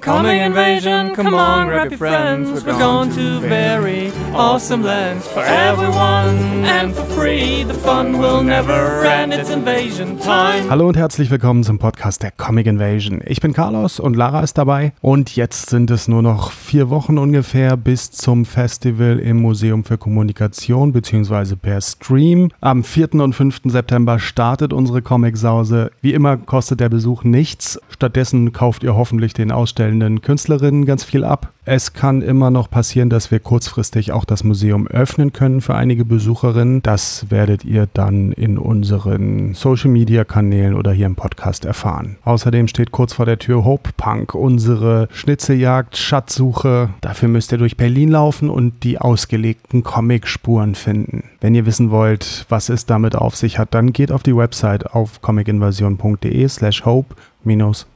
[0.00, 2.62] Coming invasion, come on, grab your friends.
[2.62, 7.64] We're going to very awesome lands for everyone and for free.
[7.64, 9.32] The fun will never end.
[9.32, 10.68] It's invasion time.
[10.70, 13.20] Hallo und herzlich willkommen zum Podcast der Comic Invasion.
[13.26, 14.92] Ich bin Carlos und Lara ist dabei.
[15.00, 19.98] Und jetzt sind es nur noch vier Wochen ungefähr bis zum Festival im Museum für
[19.98, 22.50] Kommunikation beziehungsweise per Stream.
[22.60, 23.14] Am 4.
[23.14, 23.62] und 5.
[23.64, 25.90] September startet unsere Comic-Sause.
[26.00, 27.80] Wie immer kostet der Besuch nichts.
[27.90, 31.52] Stattdessen kauft ihr hoffentlich den ausstellenden Künstlerinnen ganz viel ab.
[31.64, 36.04] Es kann immer noch passieren, dass wir kurzfristig auch das Museum öffnen können für einige
[36.04, 36.82] Besucherinnen.
[36.82, 42.16] Das werdet ihr dann in unseren Social-Media-Kanälen oder hier im Podcast erfahren.
[42.24, 46.90] Außerdem steht kurz vor der Tür Hope Punk, unsere Schnitzejagd, Schatzsuche.
[47.00, 51.24] Dafür müsst ihr durch Berlin laufen und die ausgelegten Comic-Spuren finden.
[51.40, 54.94] Wenn ihr wissen wollt, was es damit auf sich hat, dann geht auf die Website
[54.94, 57.14] auf comicinvasion.de slash hope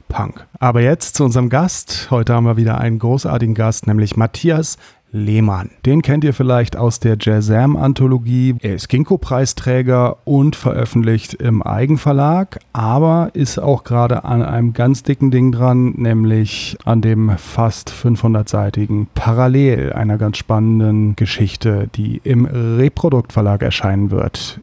[0.08, 0.46] Punk.
[0.60, 2.08] Aber jetzt zu unserem Gast.
[2.10, 4.78] Heute haben wir wieder einen großartigen Gast, nämlich Matthias
[5.14, 5.70] Lehmann.
[5.86, 8.56] Den kennt ihr vielleicht aus der Jazam-Anthologie.
[8.60, 15.30] Er ist Ginkgo-Preisträger und veröffentlicht im Eigenverlag, aber ist auch gerade an einem ganz dicken
[15.30, 23.62] Ding dran, nämlich an dem fast 500-seitigen Parallel einer ganz spannenden Geschichte, die im Reprodukt-Verlag
[23.62, 24.58] erscheinen wird.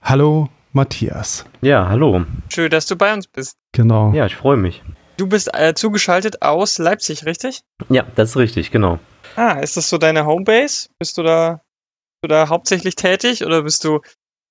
[0.00, 1.44] Hallo, Matthias.
[1.60, 2.24] Ja, hallo.
[2.48, 3.58] Schön, dass du bei uns bist.
[3.72, 4.12] Genau.
[4.14, 4.82] Ja, ich freue mich.
[5.18, 7.60] Du bist äh, zugeschaltet aus Leipzig, richtig?
[7.90, 8.98] Ja, das ist richtig, genau.
[9.36, 10.88] Ah, ist das so deine Homebase?
[10.98, 14.00] Bist du da, bist du da hauptsächlich tätig oder bist du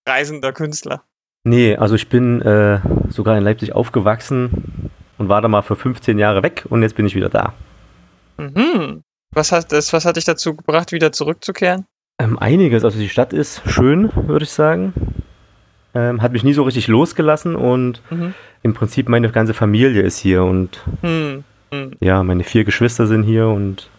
[0.07, 1.03] reisender Künstler?
[1.45, 6.17] Nee, also ich bin äh, sogar in Leipzig aufgewachsen und war da mal für 15
[6.17, 7.53] Jahre weg und jetzt bin ich wieder da.
[8.37, 9.03] Mhm.
[9.35, 11.85] Was hat, das, was hat dich dazu gebracht, wieder zurückzukehren?
[12.19, 14.93] Ähm, einiges, also die Stadt ist schön, würde ich sagen.
[15.95, 18.33] Ähm, hat mich nie so richtig losgelassen und Mhm.
[18.63, 21.43] im Prinzip meine ganze Familie ist hier und Hm.
[21.73, 21.91] Hm.
[21.99, 23.89] ja, meine vier Geschwister sind hier und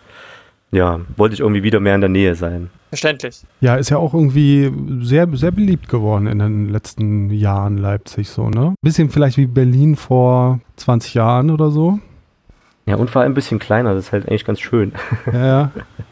[0.71, 2.71] ja, wollte ich irgendwie wieder mehr in der Nähe sein.
[2.89, 3.43] Verständlich.
[3.61, 8.51] Ja, ist ja auch irgendwie sehr, sehr beliebt geworden in den letzten Jahren Leipzig so,
[8.51, 8.75] ne?
[8.83, 11.99] Bisschen vielleicht wie Berlin vor 20 Jahren oder so.
[12.87, 14.93] Ja, und vor allem ein bisschen kleiner, das ist halt eigentlich ganz schön.
[15.33, 15.71] Ja, ja.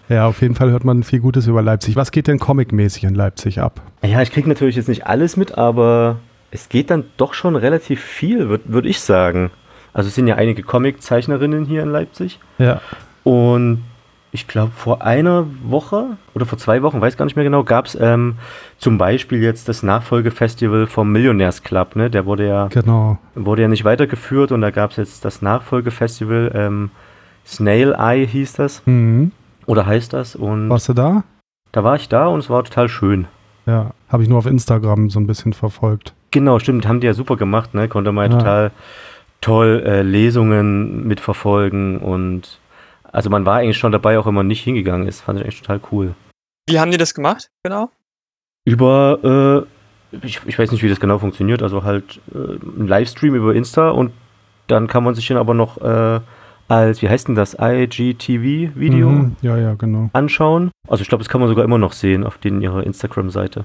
[0.08, 1.96] ja, auf jeden Fall hört man viel Gutes über Leipzig.
[1.96, 3.80] Was geht denn comicmäßig in Leipzig ab?
[4.02, 6.16] Ja, ich kriege natürlich jetzt nicht alles mit, aber
[6.50, 9.50] es geht dann doch schon relativ viel, würde würd ich sagen.
[9.92, 12.40] Also es sind ja einige Comic-Zeichnerinnen hier in Leipzig.
[12.58, 12.80] Ja.
[13.22, 13.84] Und
[14.34, 17.84] ich glaube, vor einer Woche oder vor zwei Wochen, weiß gar nicht mehr genau, gab
[17.86, 18.36] es ähm,
[18.78, 21.96] zum Beispiel jetzt das Nachfolgefestival vom Millionärsclub.
[21.96, 22.08] Ne?
[22.10, 23.18] Der wurde ja, Genau.
[23.34, 26.50] wurde ja nicht weitergeführt und da gab es jetzt das Nachfolgefestival.
[26.54, 26.90] Ähm,
[27.46, 29.32] Snail Eye hieß das Mhm.
[29.66, 30.34] oder heißt das.
[30.34, 31.24] Und Warst du da?
[31.72, 33.26] da war ich da und es war total schön.
[33.66, 33.90] Ja.
[34.08, 36.14] Habe ich nur auf Instagram so ein bisschen verfolgt.
[36.30, 37.88] Genau, stimmt, haben die ja super gemacht, ne?
[37.88, 38.38] Konnte man ja Ja.
[38.38, 38.70] total
[39.42, 42.58] toll äh, Lesungen mitverfolgen und
[43.12, 45.20] also man war eigentlich schon dabei, auch wenn man nicht hingegangen ist.
[45.20, 46.14] Fand ich eigentlich total cool.
[46.68, 47.50] Wie haben die das gemacht?
[47.62, 47.90] Genau.
[48.64, 49.66] Über,
[50.12, 53.54] äh, ich, ich weiß nicht, wie das genau funktioniert, also halt äh, ein Livestream über
[53.54, 54.12] Insta und
[54.68, 56.20] dann kann man sich dann aber noch äh,
[56.68, 59.36] als, wie heißt denn das, IGTV-Video Mhm.
[59.42, 60.10] Ja, ja, genau.
[60.12, 60.70] anschauen.
[60.88, 63.64] Also ich glaube, das kann man sogar immer noch sehen auf den ihrer Instagram-Seite.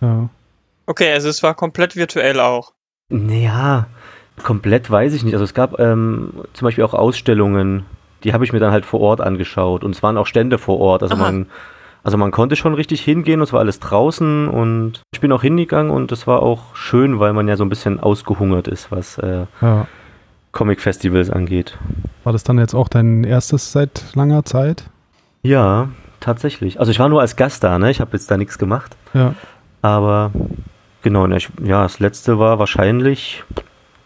[0.00, 0.28] Ja.
[0.86, 2.72] Okay, also es war komplett virtuell auch.
[3.10, 3.86] Naja,
[4.42, 5.34] komplett weiß ich nicht.
[5.34, 7.84] Also es gab ähm, zum Beispiel auch Ausstellungen,
[8.24, 10.78] die habe ich mir dann halt vor Ort angeschaut und es waren auch Stände vor
[10.78, 11.02] Ort.
[11.02, 11.22] Also Aha.
[11.22, 11.46] man,
[12.02, 15.42] also man konnte schon richtig hingehen und es war alles draußen und ich bin auch
[15.42, 19.18] hingegangen und es war auch schön, weil man ja so ein bisschen ausgehungert ist, was
[19.18, 19.86] äh, ja.
[20.52, 21.78] Comic-Festivals angeht.
[22.24, 24.84] War das dann jetzt auch dein erstes seit langer Zeit?
[25.42, 25.88] Ja,
[26.20, 26.80] tatsächlich.
[26.80, 27.90] Also ich war nur als Gast da, ne?
[27.90, 28.96] Ich habe jetzt da nichts gemacht.
[29.14, 29.34] Ja.
[29.82, 30.32] Aber
[31.02, 33.44] genau, ne, ich, ja, das letzte war wahrscheinlich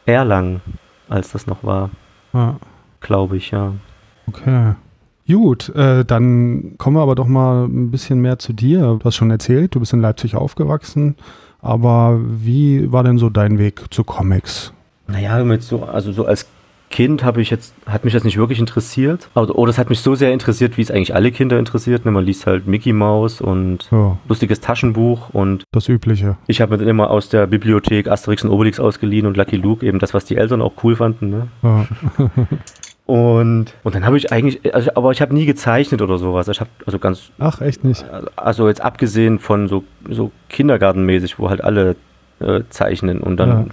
[0.05, 0.61] Erlangen,
[1.09, 1.91] als das noch war,
[2.33, 2.57] ja.
[3.01, 3.73] glaube ich, ja.
[4.29, 4.75] Okay.
[5.29, 8.99] Gut, äh, dann kommen wir aber doch mal ein bisschen mehr zu dir.
[8.99, 11.15] Du hast schon erzählt, du bist in Leipzig aufgewachsen.
[11.61, 14.73] Aber wie war denn so dein Weg zu Comics?
[15.07, 16.47] Naja, mit so, also so als
[16.91, 19.31] Kind habe ich jetzt, hat mich das nicht wirklich interessiert.
[19.35, 22.05] Oder, oder es hat mich so sehr interessiert, wie es eigentlich alle Kinder interessiert.
[22.05, 22.11] Ne?
[22.11, 26.37] Man liest halt Mickey Mouse und Ja, lustiges Taschenbuch und das Übliche.
[26.49, 29.87] ich habe mir dann immer aus der Bibliothek Asterix und Obelix ausgeliehen und Lucky Luke,
[29.87, 31.31] eben das, was die Eltern auch cool fanden.
[31.31, 31.49] Ne?
[31.63, 31.87] Ja.
[33.07, 36.49] Und, und dann habe ich eigentlich, also, aber ich habe nie gezeichnet oder sowas.
[36.49, 38.05] Ich habe also ganz, Ach, echt nicht?
[38.37, 41.97] also jetzt abgesehen von so, so kindergartenmäßig, wo halt alle
[42.41, 43.71] äh, zeichnen und dann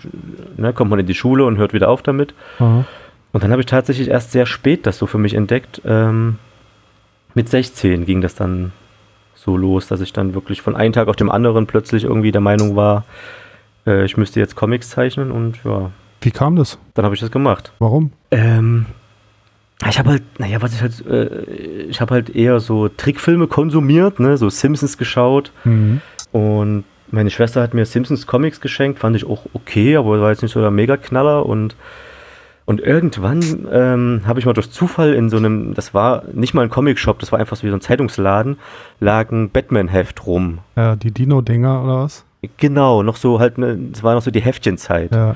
[0.58, 2.34] ne, kommt man in die Schule und hört wieder auf damit.
[2.58, 2.86] Aha.
[3.32, 6.38] Und dann habe ich tatsächlich erst sehr spät das so für mich entdeckt, ähm,
[7.36, 8.72] mit 16 ging das dann
[9.36, 12.42] so los, dass ich dann wirklich von einem Tag auf dem anderen plötzlich irgendwie der
[12.42, 13.06] Meinung war,
[13.86, 15.92] äh, ich müsste jetzt Comics zeichnen und ja.
[16.22, 16.78] Wie kam das?
[16.96, 17.72] Dann habe ich das gemacht.
[17.80, 18.12] Warum?
[18.32, 18.88] Ähm,
[19.88, 21.44] ich habe halt, naja, was ich halt, äh,
[21.90, 26.02] ich habe halt eher so Trickfilme konsumiert, ne, so Simpsons geschaut mhm.
[26.32, 30.42] und meine Schwester hat mir Simpsons Comics geschenkt, fand ich auch okay, aber war jetzt
[30.42, 31.76] nicht so der Mega-Knaller und
[32.66, 36.62] und irgendwann ähm, habe ich mal durch Zufall in so einem, das war nicht mal
[36.62, 38.58] ein Comic-Shop, das war einfach so wie so ein Zeitungsladen,
[39.00, 40.60] lag ein Batman-Heft rum.
[40.76, 42.26] Ja, die Dino-Dinger oder was?
[42.58, 45.16] Genau, noch so halt, es ne, war noch so die Heftchenzeit.
[45.16, 45.36] Ja.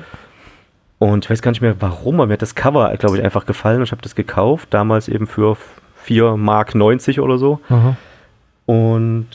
[1.04, 3.44] Und ich weiß gar nicht mehr warum, aber mir hat das Cover, glaube ich, einfach
[3.44, 5.58] gefallen und ich habe das gekauft, damals eben für
[5.96, 7.60] 4 Mark 90 oder so.
[7.68, 7.98] Aha.
[8.64, 9.26] Und,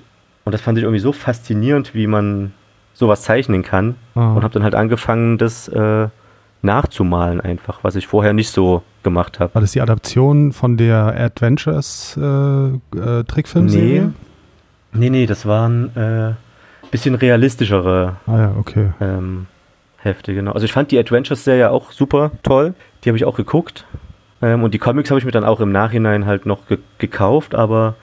[0.45, 2.53] und das fand ich irgendwie so faszinierend, wie man
[2.95, 3.97] sowas zeichnen kann.
[4.15, 4.33] Aha.
[4.33, 6.07] Und habe dann halt angefangen, das äh,
[6.63, 9.53] nachzumalen einfach, was ich vorher nicht so gemacht habe.
[9.53, 14.01] War das die Adaption von der Adventures äh, äh, Trickfilmserie?
[14.01, 14.11] Nee.
[14.93, 16.33] nee, nee, das waren äh,
[16.89, 18.89] bisschen realistischere ah, ja, okay.
[18.99, 19.45] ähm,
[20.01, 20.51] Hefte, genau.
[20.51, 22.73] Also ich fand die Adventures-Serie auch super toll.
[23.03, 23.85] Die habe ich auch geguckt.
[24.41, 27.55] Ähm, und die Comics habe ich mir dann auch im Nachhinein halt noch ge gekauft,
[27.55, 27.95] aber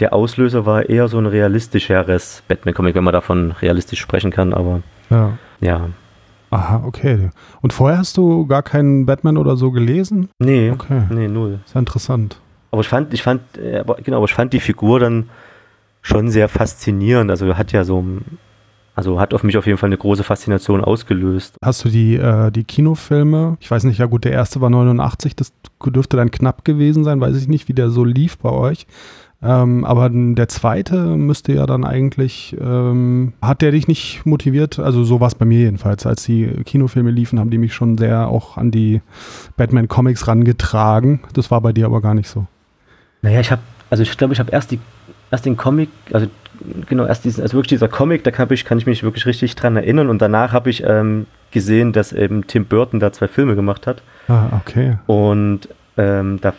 [0.00, 4.82] der Auslöser war eher so ein realistischeres Batman-Comic, wenn man davon realistisch sprechen kann, aber
[5.10, 5.38] ja.
[5.60, 5.88] ja.
[6.50, 7.30] Aha, okay.
[7.60, 10.30] Und vorher hast du gar keinen Batman oder so gelesen?
[10.38, 11.02] Nee, okay.
[11.10, 11.60] nee, null.
[11.64, 12.40] Ist ja interessant.
[12.70, 15.28] Aber ich fand, ich fand, äh, genau, aber ich fand die Figur dann
[16.00, 17.30] schon sehr faszinierend.
[17.30, 18.04] Also hat ja so,
[18.98, 21.54] also hat auf mich auf jeden Fall eine große Faszination ausgelöst.
[21.64, 23.56] Hast du die, äh, die Kinofilme?
[23.60, 25.52] Ich weiß nicht, ja gut, der erste war 89, das
[25.86, 28.88] dürfte dann knapp gewesen sein, weiß ich nicht, wie der so lief bei euch.
[29.40, 34.80] Ähm, aber der zweite müsste ja dann eigentlich, ähm, hat der dich nicht motiviert?
[34.80, 36.04] Also so war es bei mir jedenfalls.
[36.04, 39.00] Als die Kinofilme liefen, haben die mich schon sehr auch an die
[39.56, 41.20] Batman-Comics rangetragen.
[41.34, 42.48] Das war bei dir aber gar nicht so.
[43.22, 44.80] Naja, ich habe, also ich glaube, ich habe erst die,
[45.30, 46.26] erst den Comic, also
[46.86, 49.54] genau, erst diesen, also wirklich dieser Comic, da kann ich, kann ich mich wirklich richtig
[49.56, 53.54] dran erinnern und danach habe ich ähm, gesehen, dass eben Tim Burton da zwei Filme
[53.54, 54.02] gemacht hat.
[54.28, 54.98] Ah, okay.
[55.06, 56.54] Und ähm, da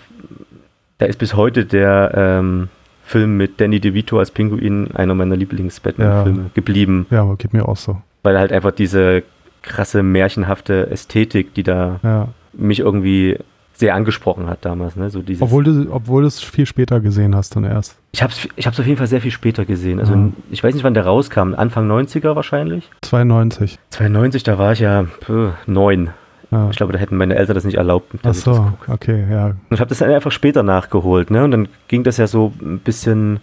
[1.00, 2.68] da ist bis heute der ähm,
[3.04, 6.50] Film mit Danny DeVito als Pinguin einer meiner Lieblings-Batman-Filme ja.
[6.54, 7.08] geblieben.
[7.10, 8.02] Ja, aber geht mir auch so.
[8.22, 9.24] Weil halt einfach diese
[9.62, 12.28] krasse, märchenhafte Ästhetik, die da ja.
[12.54, 13.40] mich irgendwie
[13.80, 14.98] sehr angesprochen hat damals.
[14.98, 15.10] Ne?
[15.10, 17.96] So dieses obwohl du obwohl es viel später gesehen hast dann erst.
[18.12, 20.00] Ich habe es ich auf jeden Fall sehr viel später gesehen.
[20.00, 20.30] Also ja.
[20.52, 21.54] ich weiß nicht, wann der rauskam.
[21.56, 22.90] Anfang 90er wahrscheinlich?
[23.04, 23.80] 92.
[23.92, 26.10] 92, da war ich ja pö, neun.
[26.52, 26.70] Ja.
[26.70, 28.12] Ich glaube, da hätten meine Eltern das nicht erlaubt.
[28.24, 29.46] Ach so, okay, ja.
[29.48, 31.44] Und ich habe das dann einfach später nachgeholt, ne?
[31.44, 33.40] Und dann ging das ja so ein bisschen.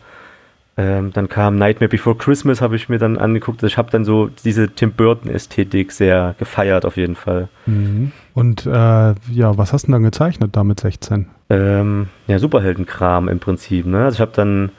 [0.79, 3.62] Ähm, dann kam Nightmare Before Christmas, habe ich mir dann angeguckt.
[3.62, 7.49] Also ich habe dann so diese Tim Burton-Ästhetik sehr gefeiert, auf jeden Fall.
[7.65, 8.12] Mhm.
[8.37, 11.27] Und äh, ja, was hast du dann gezeichnet da mit 16?
[11.49, 13.87] Ähm, ja, Superheldenkram im Prinzip.
[13.87, 14.05] Ne?
[14.05, 14.73] Also ich habe dann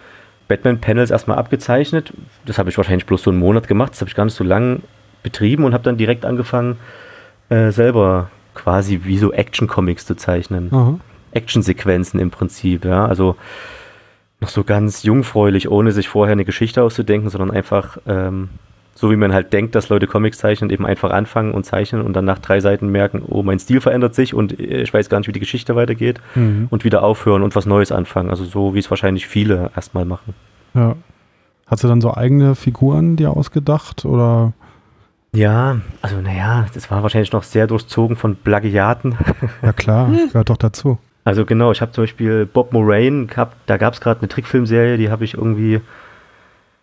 [0.48, 2.14] Batman-Panels erstmal abgezeichnet.
[2.46, 3.94] Das habe ich wahrscheinlich bloß so einen Monat gemacht.
[3.94, 4.82] Das habe ich gar nicht so lange
[5.24, 6.78] betrieben und habe dann direkt angefangen,
[7.50, 10.70] äh, selber quasi wie so Action-Comics zu zeichnen.
[11.32, 13.08] Action-Sequenzen im Prinzip, ja.
[13.08, 13.38] Also
[14.40, 18.50] noch so ganz jungfräulich, ohne sich vorher eine Geschichte auszudenken, sondern einfach ähm,
[18.98, 22.14] so wie man halt denkt, dass Leute Comics zeichnen, eben einfach anfangen und zeichnen und
[22.14, 25.28] dann nach drei Seiten merken, oh, mein Stil verändert sich und ich weiß gar nicht,
[25.28, 26.68] wie die Geschichte weitergeht mhm.
[26.72, 28.32] und wieder aufhören und was Neues anfangen.
[28.32, 30.34] Also so, wie es wahrscheinlich viele erstmal machen.
[30.74, 30.96] Ja.
[31.68, 34.54] Hast du dann so eigene Figuren dir ausgedacht oder?
[35.32, 39.16] Ja, also naja, das war wahrscheinlich noch sehr durchzogen von Plagiaten.
[39.62, 40.98] Ja klar, gehört doch dazu.
[41.24, 44.98] Also genau, ich habe zum Beispiel Bob Moraine gehabt, da gab es gerade eine Trickfilmserie,
[44.98, 45.82] die habe ich irgendwie,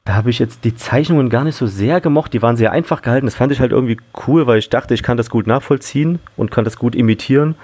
[0.04, 3.00] da habe ich jetzt die Zeichnungen gar nicht so sehr gemocht, die waren sehr einfach
[3.00, 3.96] gehalten, das fand ich halt irgendwie
[4.26, 7.54] cool, weil ich dachte, ich kann das gut nachvollziehen und kann das gut imitieren.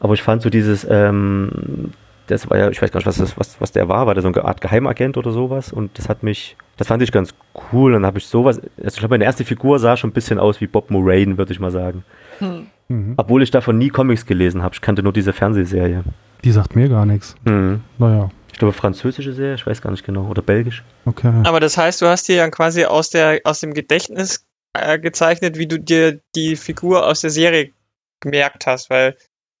[0.00, 1.92] Aber ich fand so dieses, ähm,
[2.26, 4.22] das war ja, ich weiß gar nicht, was, das, was, was der war, war der
[4.22, 7.34] so eine Art Geheimagent oder sowas und das hat mich, das fand ich ganz
[7.72, 7.92] cool.
[7.92, 10.60] Dann habe ich sowas, also ich glaube, meine erste Figur sah schon ein bisschen aus
[10.60, 12.04] wie Bob Moraine, würde ich mal sagen.
[12.40, 12.66] Hm.
[12.88, 13.14] Mhm.
[13.16, 16.02] Obwohl ich davon nie Comics gelesen habe, ich kannte nur diese Fernsehserie.
[16.44, 17.36] Die sagt mir gar nichts.
[17.44, 17.80] Mhm.
[17.98, 18.28] Naja.
[18.56, 20.82] Ich glaube, französische Serie, ich weiß gar nicht genau, oder belgisch.
[21.04, 21.32] Okay.
[21.44, 25.58] Aber das heißt, du hast dir dann quasi aus, der, aus dem Gedächtnis äh, gezeichnet,
[25.58, 27.72] wie du dir die Figur aus der Serie
[28.20, 29.16] gemerkt hast, weil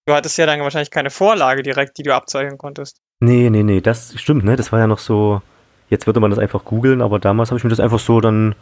[0.06, 3.00] Du hattest ja dann wahrscheinlich keine Vorlage direkt, die du abzeichnen konntest.
[3.18, 4.54] Nee, nee, nee, das stimmt, ne?
[4.54, 5.42] Das war ja noch so,
[5.90, 8.54] jetzt würde man das einfach googeln, aber damals habe ich mir das einfach so dann,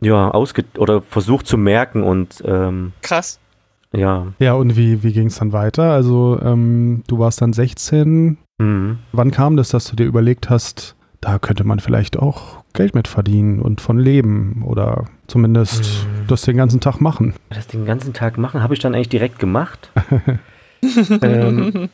[0.00, 3.38] ja, ausge oder versucht zu merken und ähm, Krass.
[3.92, 4.28] Ja.
[4.38, 5.92] Ja, und wie, wie ging es dann weiter?
[5.92, 8.38] Also, ähm, du warst dann 16.
[8.58, 8.98] Mhm.
[9.12, 13.08] Wann kam das, dass du dir überlegt hast, da könnte man vielleicht auch Geld mit
[13.08, 16.26] verdienen und von leben oder zumindest hm.
[16.28, 17.34] das den ganzen Tag machen.
[17.50, 19.90] Das den ganzen Tag machen habe ich dann eigentlich direkt gemacht.
[21.22, 21.88] ähm,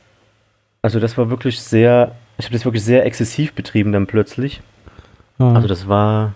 [0.83, 4.61] also das war wirklich sehr ich habe das wirklich sehr exzessiv betrieben dann plötzlich.
[5.39, 5.55] Ah.
[5.55, 6.35] Also das war,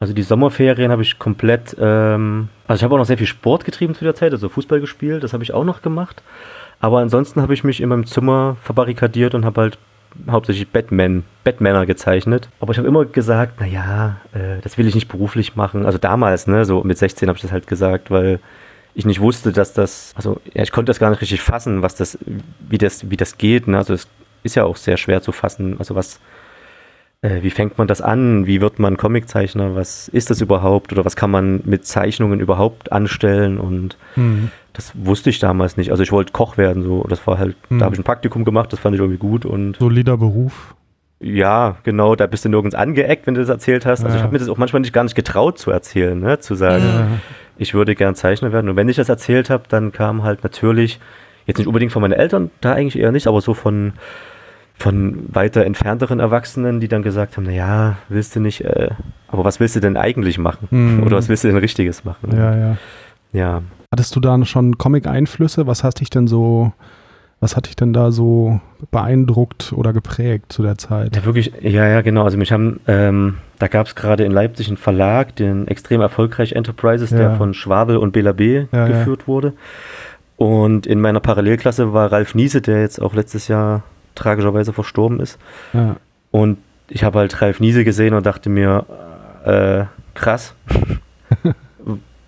[0.00, 3.64] also die Sommerferien habe ich komplett, ähm, also ich habe auch noch sehr viel Sport
[3.64, 6.22] getrieben zu der Zeit, also Fußball gespielt, das habe ich auch noch gemacht.
[6.80, 9.78] Aber ansonsten habe ich mich in meinem Zimmer verbarrikadiert und habe halt
[10.30, 12.48] hauptsächlich Batman, Batmaner gezeichnet.
[12.60, 15.84] Aber ich habe immer gesagt, naja, äh, das will ich nicht beruflich machen.
[15.86, 18.40] Also damals, ne, so mit 16 habe ich das halt gesagt, weil
[18.94, 21.96] ich nicht wusste, dass das, also ja, ich konnte das gar nicht richtig fassen, was
[21.96, 22.18] das,
[22.68, 23.68] wie das, wie das geht.
[23.68, 23.76] Ne?
[23.76, 24.08] Also es
[24.42, 25.76] ist ja auch sehr schwer zu fassen.
[25.78, 26.18] Also was,
[27.20, 28.46] äh, wie fängt man das an?
[28.46, 29.74] Wie wird man Comiczeichner?
[29.74, 30.92] Was ist das überhaupt?
[30.92, 33.58] Oder was kann man mit Zeichnungen überhaupt anstellen?
[33.58, 34.50] Und Mhm.
[34.76, 35.90] Das wusste ich damals nicht.
[35.90, 37.04] Also ich wollte Koch werden, so.
[37.08, 37.78] Das war halt, Mhm.
[37.78, 40.74] da habe ich ein Praktikum gemacht, das fand ich irgendwie gut und Solider Beruf.
[41.20, 44.00] ja, genau, da bist du nirgends angeeckt, wenn du das erzählt hast.
[44.04, 44.16] Also Ja.
[44.16, 46.38] ich habe mir das auch manchmal nicht gar nicht getraut zu erzählen, ne?
[46.40, 47.06] zu sagen, Ja.
[47.56, 48.68] ich würde gern Zeichner werden.
[48.68, 51.00] Und wenn ich das erzählt habe, dann kam halt natürlich,
[51.46, 53.94] jetzt nicht unbedingt von meinen Eltern, da eigentlich eher nicht, aber so von,
[54.78, 58.90] von weiter entfernteren Erwachsenen, die dann gesagt haben, naja, willst du nicht, äh,
[59.28, 60.68] aber was willst du denn eigentlich machen?
[60.70, 61.02] Mhm.
[61.02, 62.36] Oder was willst du denn Richtiges machen?
[62.36, 62.76] Ja, ja.
[63.32, 63.62] ja.
[63.90, 65.66] Hattest du da schon Comic-Einflüsse?
[65.66, 66.72] Was hast dich denn so,
[67.40, 71.14] was hat dich denn da so beeindruckt oder geprägt zu der Zeit?
[71.16, 72.24] Ja, wirklich, ja, ja, genau.
[72.24, 76.52] Also mich haben, ähm, da gab es gerade in Leipzig einen Verlag, den extrem erfolgreich
[76.52, 77.18] Enterprises, Ja.
[77.18, 78.66] der von Schwabel und Bela B.
[78.72, 79.52] Ja, geführt wurde.
[80.36, 83.82] Und in meiner Parallelklasse war Ralf Niese, der jetzt auch letztes Jahr
[84.14, 85.38] tragischerweise verstorben ist.
[86.30, 88.84] Und ich habe halt Ralf Niese gesehen und dachte mir,
[89.44, 90.54] äh, krass,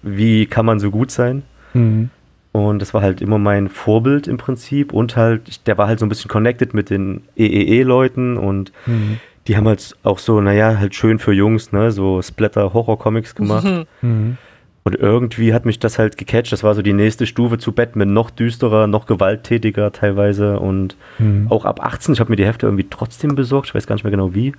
[0.02, 1.42] wie kann man so gut sein?
[1.74, 2.10] Mhm.
[2.52, 4.92] Und das war halt immer mein Vorbild im Prinzip.
[4.92, 9.18] Und halt, der war halt so ein bisschen connected mit den EEE-Leuten und Mhm.
[9.46, 13.64] die haben halt auch so, naja, halt schön für Jungs, ne, so Splatter-Horror-Comics gemacht.
[13.64, 13.84] Mhm.
[14.08, 14.36] Mhm.
[14.84, 16.50] Und irgendwie hat mich das halt gecatcht.
[16.50, 21.46] Das war so die nächste Stufe zu Batman, noch düsterer, noch gewalttätiger teilweise und Mhm.
[21.50, 22.14] auch ab 18.
[22.14, 24.52] Ich habe mir die Hefte irgendwie trotzdem besorgt, ich weiß gar nicht mehr genau wie.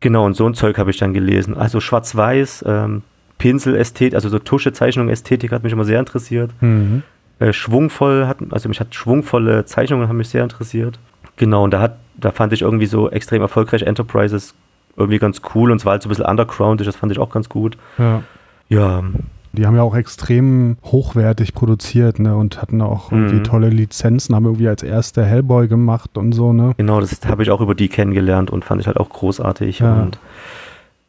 [0.00, 1.56] Genau, und so ein Zeug habe ich dann gelesen.
[1.56, 3.02] Also schwarz-weiß, ähm,
[3.38, 6.50] Pinselästhetik, also so Tuschezeichnung, Ästhetik hat mich immer sehr interessiert.
[6.60, 7.02] Mhm.
[7.38, 10.98] Äh, schwungvoll hat, also mich hat schwungvolle Zeichnungen haben mich sehr interessiert.
[11.36, 14.54] Genau, und da hat, da fand ich irgendwie so extrem erfolgreich Enterprises
[14.96, 17.30] irgendwie ganz cool und es war halt so ein bisschen undergroundig, das fand ich auch
[17.30, 17.76] ganz gut.
[17.98, 18.22] Ja.
[18.68, 19.04] Ja,
[19.52, 23.44] Die haben ja auch extrem hochwertig produziert, ne, und hatten auch irgendwie Mhm.
[23.44, 26.72] tolle Lizenzen, haben irgendwie als erster Hellboy gemacht und so, ne.
[26.76, 29.78] genau, das habe ich auch über die kennengelernt und fand ich halt auch großartig.
[29.80, 30.02] Ja.
[30.02, 30.18] Und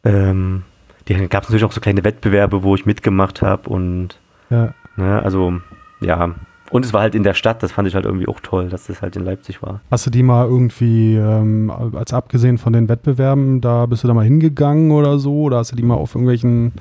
[0.04, 0.62] ähm,
[1.08, 4.18] die gab es natürlich auch so kleine Wettbewerbe, wo ich mitgemacht habe und
[4.50, 4.74] Ja.
[4.96, 5.54] ne, also
[6.00, 6.34] ja.
[6.70, 8.88] Und es war halt in der Stadt, das fand ich halt irgendwie auch toll, dass
[8.88, 9.80] das halt in Leipzig war.
[9.90, 14.12] Hast du die mal irgendwie, ähm, als abgesehen von den Wettbewerben, da bist du da
[14.12, 15.44] mal hingegangen oder so?
[15.44, 16.72] Oder hast du die mal auf irgendwelchen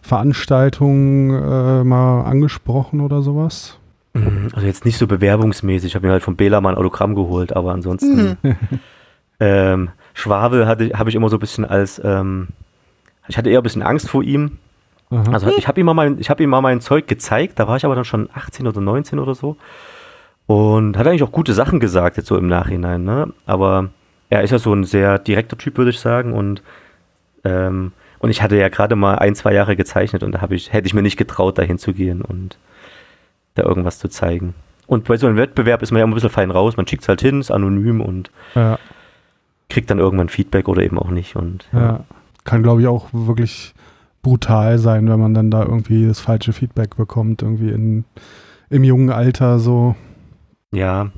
[0.00, 3.78] Veranstaltungen äh, mal angesprochen oder sowas?
[4.14, 5.90] Mhm, Also jetzt nicht so bewerbungsmäßig.
[5.90, 8.38] Ich habe mir halt von Bela mal ein Autogramm geholt, aber ansonsten.
[9.40, 12.00] ähm, Schwabe hatte, habe ich immer so ein bisschen als.
[12.02, 12.48] Ähm,
[13.28, 14.58] ich hatte eher ein bisschen Angst vor ihm.
[15.10, 15.32] Aha.
[15.32, 17.76] Also ich habe ihm, mal mein- ich hab ihm mal mein Zeug gezeigt, da war
[17.76, 19.56] ich aber dann schon 18 oder 19 oder so.
[20.46, 23.04] Und hat eigentlich auch gute Sachen gesagt, jetzt so im Nachhinein.
[23.04, 23.32] Ne?
[23.46, 23.88] Aber
[24.30, 26.32] er ist ja so ein sehr direkter Typ, würde ich sagen.
[26.34, 26.62] Und,
[27.44, 30.72] ähm, und ich hatte ja gerade mal ein, zwei Jahre gezeichnet und da hab ich,
[30.72, 32.58] hätte ich mir nicht getraut, dahin zu gehen und
[33.54, 34.54] da irgendwas zu zeigen.
[34.86, 36.76] Und bei so einem Wettbewerb ist man ja immer ein bisschen fein raus.
[36.76, 38.78] Man schickt es halt hin, ist anonym und ja,
[39.70, 41.36] kriegt dann irgendwann Feedback oder eben auch nicht.
[41.36, 42.00] Und ja.
[42.44, 43.74] Kann, glaube ich, auch wirklich
[44.22, 48.04] brutal sein, wenn man dann da irgendwie das falsche Feedback bekommt, irgendwie in,
[48.70, 49.94] im jungen Alter so.
[50.72, 51.10] Ja,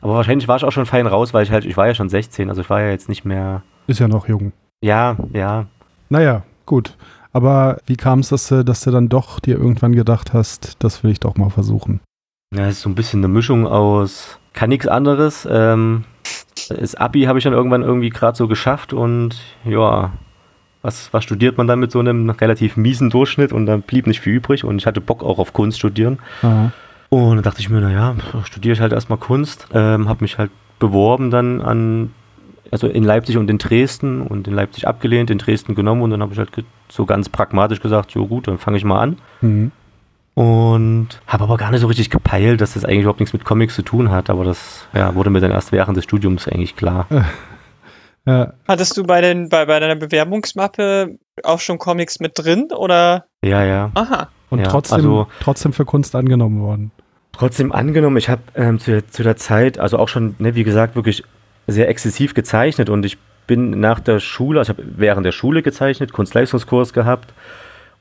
[0.00, 2.08] aber wahrscheinlich war ich auch schon fein raus, weil ich halt, ich war ja schon
[2.08, 3.62] 16, also ich war ja jetzt nicht mehr.
[3.86, 4.52] Ist ja noch jung.
[4.82, 5.66] Ja, ja.
[6.08, 6.96] Naja, gut.
[7.32, 11.04] Aber wie kam es, dass du, dass du dann doch dir irgendwann gedacht hast, das
[11.04, 12.00] will ich doch mal versuchen?
[12.54, 15.46] Ja, es ist so ein bisschen eine Mischung aus, kann nichts anderes.
[15.48, 16.04] Ähm,
[16.68, 20.12] das Abi habe ich dann irgendwann irgendwie gerade so geschafft und ja,
[20.82, 24.20] was, was studiert man dann mit so einem relativ miesen Durchschnitt und dann blieb nicht
[24.20, 26.18] viel übrig und ich hatte Bock auch auf Kunst studieren.
[26.42, 26.72] Aha.
[27.10, 30.50] Und dann dachte ich mir, naja, studiere ich halt erstmal Kunst, ähm, habe mich halt
[30.78, 32.12] beworben dann an,
[32.70, 36.22] also in Leipzig und in Dresden und in Leipzig abgelehnt, in Dresden genommen und dann
[36.22, 36.50] habe ich halt
[36.88, 39.18] so ganz pragmatisch gesagt, jo gut, dann fange ich mal an.
[39.40, 39.72] Mhm.
[40.34, 43.74] Und habe aber gar nicht so richtig gepeilt, dass das eigentlich überhaupt nichts mit Comics
[43.74, 47.06] zu tun hat, aber das ja, wurde mir dann erst während des Studiums eigentlich klar.
[48.26, 53.24] Ja, Hattest du bei, den, bei, bei deiner Bewerbungsmappe auch schon Comics mit drin oder?
[53.44, 53.90] Ja, ja.
[53.94, 54.28] Aha.
[54.50, 56.90] und Ja, trotzdem, also- trotzdem für Kunst angenommen worden.
[57.32, 60.96] Trotzdem angenommen, ich habe ähm, zu, zu der Zeit, also auch schon, ne, wie gesagt,
[60.96, 61.24] wirklich
[61.66, 65.62] sehr exzessiv gezeichnet und ich bin nach der Schule, also ich habe während der Schule
[65.62, 67.32] gezeichnet, Kunstleistungskurs gehabt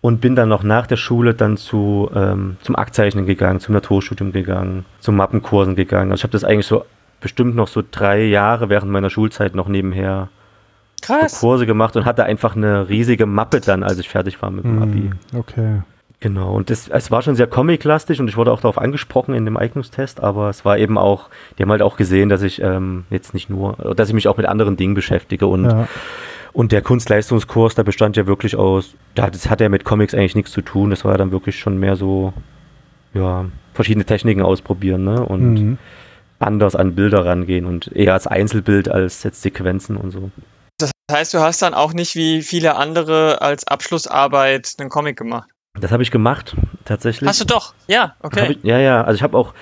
[0.02, 4.32] und bin dann noch nach der Schule dann zu, ähm, zum Aktzeichnen gegangen, zum Naturstudium
[4.32, 6.12] gegangen, zum Mappenkursen gegangen.
[6.12, 6.84] Also ich habe das eigentlich so
[7.22, 10.30] bestimmt noch so drei Jahre während meiner Schulzeit noch nebenher
[11.02, 11.40] Krass.
[11.40, 14.82] Kurse gemacht und hatte einfach eine riesige Mappe dann, als ich fertig war mit dem
[14.82, 15.12] Abi.
[15.32, 15.82] Hm, okay.
[16.22, 19.46] Genau, und das, es war schon sehr comic-lastig und ich wurde auch darauf angesprochen in
[19.46, 23.06] dem Eignungstest, aber es war eben auch, die haben halt auch gesehen, dass ich ähm,
[23.10, 25.88] jetzt nicht nur, dass ich mich auch mit anderen Dingen beschäftige und, Ja.
[26.52, 30.36] und der Kunstleistungskurs, der bestand ja wirklich aus, da- das hatte ja mit Comics eigentlich
[30.36, 32.34] nichts zu tun, das war ja dann wirklich schon mehr so,
[33.14, 35.78] ja, verschiedene Techniken ausprobieren, ne, und Mhm.
[36.40, 40.32] Anders an Bilder rangehen und eher als Einzelbild als jetzt Sequenzen und so.
[40.78, 45.50] Das heißt, du hast dann auch nicht wie viele andere als Abschlussarbeit einen Comic gemacht.
[45.80, 46.56] Das habe ich gemacht,
[46.86, 47.28] tatsächlich.
[47.28, 47.74] Hast du doch?
[47.88, 48.52] Ja, okay.
[48.52, 49.54] ich, ja, ja, also ich habe auch,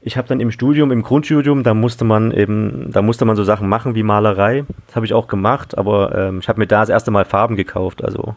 [0.00, 3.44] ich habe dann im Studium, im Grundstudium, da musste man eben, da musste man so
[3.44, 4.64] Sachen machen wie Malerei.
[4.86, 7.56] Das habe ich auch gemacht, aber ähm, ich habe mir da das erste Mal Farben
[7.56, 8.36] gekauft, also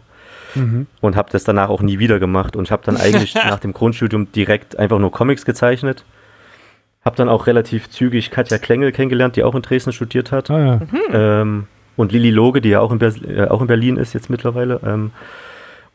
[0.55, 0.87] Mhm.
[1.01, 3.73] und habe das danach auch nie wieder gemacht und ich habe dann eigentlich nach dem
[3.73, 6.03] Grundstudium direkt einfach nur Comics gezeichnet.
[7.07, 10.51] Habe dann auch relativ zügig Katja Klengel kennengelernt, die auch in Dresden studiert hat.
[10.51, 10.81] Ah, ja.
[11.13, 14.29] Ähm, und Lili Loge, die ja auch in, Bers äh, auch in Berlin ist jetzt
[14.29, 14.81] mittlerweile.
[14.85, 15.11] Ähm,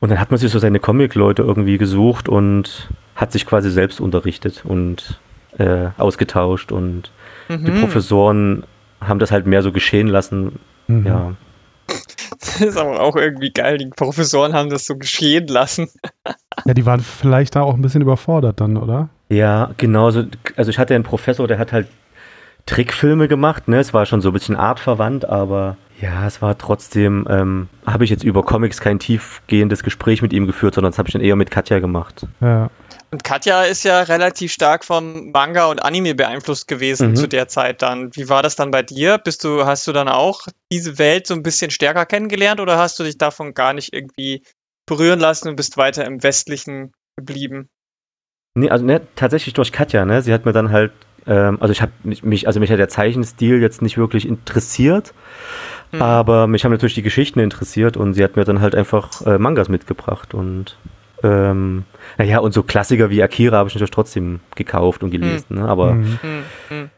[0.01, 4.01] und dann hat man sich so seine Comic-Leute irgendwie gesucht und hat sich quasi selbst
[4.01, 5.21] unterrichtet und
[5.59, 6.73] äh, ausgetauscht.
[6.73, 7.13] Und
[7.51, 7.81] die Mhm.
[7.81, 8.65] Professoren
[9.03, 10.59] haben das halt mehr so geschehen lassen.
[10.87, 11.07] Mhm.
[11.07, 11.33] Ja.
[12.41, 13.77] Das ist aber auch irgendwie geil.
[13.77, 15.91] Die Professoren haben das so geschehen lassen.
[16.65, 19.11] ja, die waren vielleicht da auch ein bisschen überfordert dann, oder?
[19.33, 20.11] Ja, genau.
[20.11, 20.25] So,
[20.57, 21.89] also ich hatte einen Professor, der hat halt
[22.67, 23.67] Trickfilme gemacht.
[23.67, 23.79] Ne?
[23.81, 28.11] Es war schon so ein bisschen artverwandt, aber ja, es war trotzdem, ähm, habe ich
[28.11, 31.37] jetzt über Comics kein tiefgehendes Gespräch mit ihm geführt, sondern das habe ich dann eher
[31.37, 32.27] mit Katja gemacht.
[32.41, 32.71] Ja.
[33.11, 37.17] Und Katja ist ja relativ stark vom Manga und Anime beeinflusst gewesen Mhm.
[37.17, 38.11] zu der Zeit dann.
[38.15, 39.19] Wie war das dann bei dir?
[39.19, 42.99] Bist du, hast du dann auch diese Welt so ein bisschen stärker kennengelernt oder hast
[42.99, 44.43] du dich davon gar nicht irgendwie
[44.87, 47.69] berühren lassen und bist weiter im Westlichen geblieben?
[48.55, 50.21] Nee, also ne, tatsächlich durch Katja, ne?
[50.23, 50.93] Sie hat mir dann halt,
[51.27, 55.15] ähm, also ich habe mich, mich, also mich hat der Zeichenstil jetzt nicht wirklich interessiert,
[55.91, 56.03] Hm.
[56.03, 59.39] aber mich haben natürlich die Geschichten interessiert und sie hat mir dann halt einfach äh,
[59.39, 60.77] Mangas mitgebracht und
[61.23, 61.85] ähm,
[62.19, 65.69] naja, und so Klassiker wie Akira habe ich natürlich trotzdem gekauft und gelesen, ne?
[65.69, 66.19] Aber Mhm.
[66.21, 66.91] Hm, hm.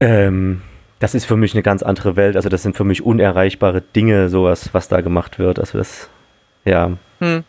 [0.00, 0.62] ähm,
[0.98, 2.36] das ist für mich eine ganz andere Welt.
[2.36, 5.58] Also das sind für mich unerreichbare Dinge, sowas, was da gemacht wird.
[5.58, 6.08] Also das,
[6.64, 7.42] ja, Hm.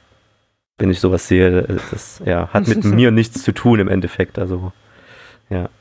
[0.77, 4.39] Wenn ich sowas sehe, das ja, hat mit mir nichts zu tun im Endeffekt.
[4.39, 4.71] Also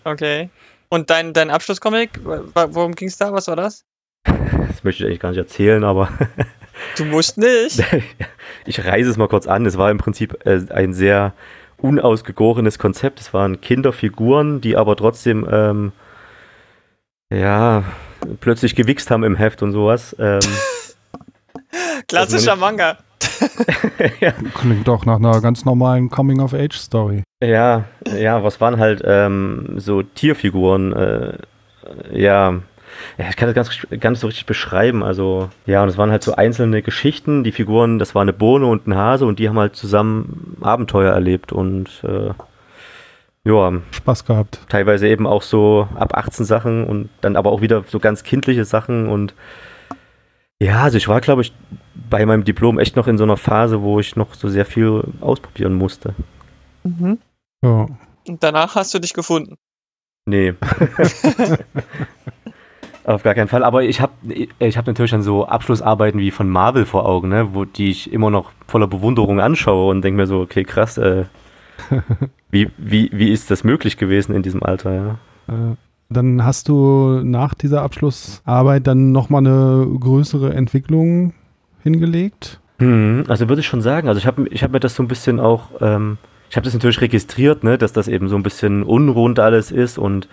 [0.04, 0.50] Okay.
[0.90, 3.32] Und dein, dein Abschlusscomic, worum ging es da?
[3.32, 3.84] Was war das?
[4.24, 6.10] das möchte ich eigentlich gar nicht erzählen, aber
[6.96, 7.82] Du musst nicht.
[8.66, 9.64] ich reiße es mal kurz an.
[9.66, 11.32] Es war im Prinzip äh, ein sehr
[11.78, 13.20] unausgegorenes Konzept.
[13.20, 15.92] Es waren Kinderfiguren, die aber trotzdem ähm,
[17.32, 17.84] ja
[18.40, 20.14] plötzlich gewichst haben im Heft und sowas.
[20.18, 20.40] Ähm,
[22.08, 22.98] Klassischer nicht- Manga.
[24.20, 27.22] ja, Klingt doch nach einer ganz normalen Coming-of-Age-Story.
[27.42, 27.84] Ja,
[28.16, 30.92] ja, was waren halt ähm, so Tierfiguren?
[30.92, 31.38] Äh,
[32.12, 32.60] ja.
[33.18, 35.02] ja, ich kann das ganz, ganz so richtig beschreiben.
[35.02, 37.44] Also, ja, und es waren halt so einzelne Geschichten.
[37.44, 41.12] Die Figuren, das war eine Bohne und ein Hase und die haben halt zusammen Abenteuer
[41.12, 42.30] erlebt und äh,
[43.44, 44.60] ja, Spaß gehabt.
[44.68, 48.64] teilweise eben auch so ab 18 Sachen und dann aber auch wieder so ganz kindliche
[48.64, 49.34] Sachen und
[50.62, 51.52] ja, also ich war, glaube ich,
[52.08, 55.02] bei meinem Diplom echt noch in so einer Phase, wo ich noch so sehr viel
[55.20, 56.14] ausprobieren musste.
[56.84, 57.18] Mhm.
[57.64, 57.88] Ja.
[58.28, 59.56] Und danach hast du dich gefunden.
[60.26, 60.54] Nee.
[63.04, 63.64] Auf gar keinen Fall.
[63.64, 64.12] Aber ich habe
[64.60, 68.12] ich hab natürlich dann so Abschlussarbeiten wie von Marvel vor Augen, ne, wo die ich
[68.12, 71.24] immer noch voller Bewunderung anschaue und denke mir so, okay, krass, äh,
[72.50, 75.18] wie, wie, wie ist das möglich gewesen in diesem Alter, ja?
[76.12, 81.34] Dann hast du nach dieser Abschlussarbeit dann nochmal eine größere Entwicklung
[81.82, 82.60] hingelegt.
[82.78, 85.08] Mhm, also würde ich schon sagen, also ich habe ich hab mir das so ein
[85.08, 86.18] bisschen auch, ähm,
[86.50, 89.98] ich habe das natürlich registriert, ne, dass das eben so ein bisschen unrund alles ist
[89.98, 90.28] und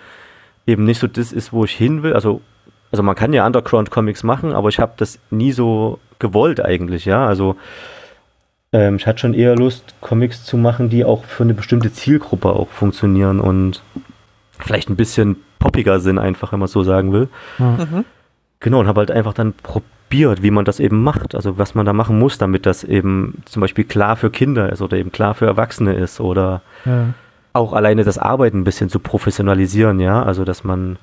[0.65, 2.13] eben nicht so das ist, wo ich hin will.
[2.13, 2.41] Also,
[2.91, 7.25] also man kann ja Underground-Comics machen, aber ich habe das nie so gewollt eigentlich, ja.
[7.25, 7.55] Also
[8.71, 12.49] ähm, ich hatte schon eher Lust, Comics zu machen, die auch für eine bestimmte Zielgruppe
[12.49, 13.81] auch funktionieren und
[14.59, 17.27] vielleicht ein bisschen poppiger sind, einfach, wenn man es so sagen will.
[17.57, 18.05] Mhm.
[18.61, 21.35] Genau, und habe halt einfach dann probiert, wie man das eben macht.
[21.35, 24.81] Also was man da machen muss, damit das eben zum Beispiel klar für Kinder ist
[24.81, 27.13] oder eben klar für Erwachsene ist oder Ja.
[27.53, 30.23] auch alleine das Arbeiten ein bisschen zu professionalisieren, ja.
[30.23, 30.97] Also dass man,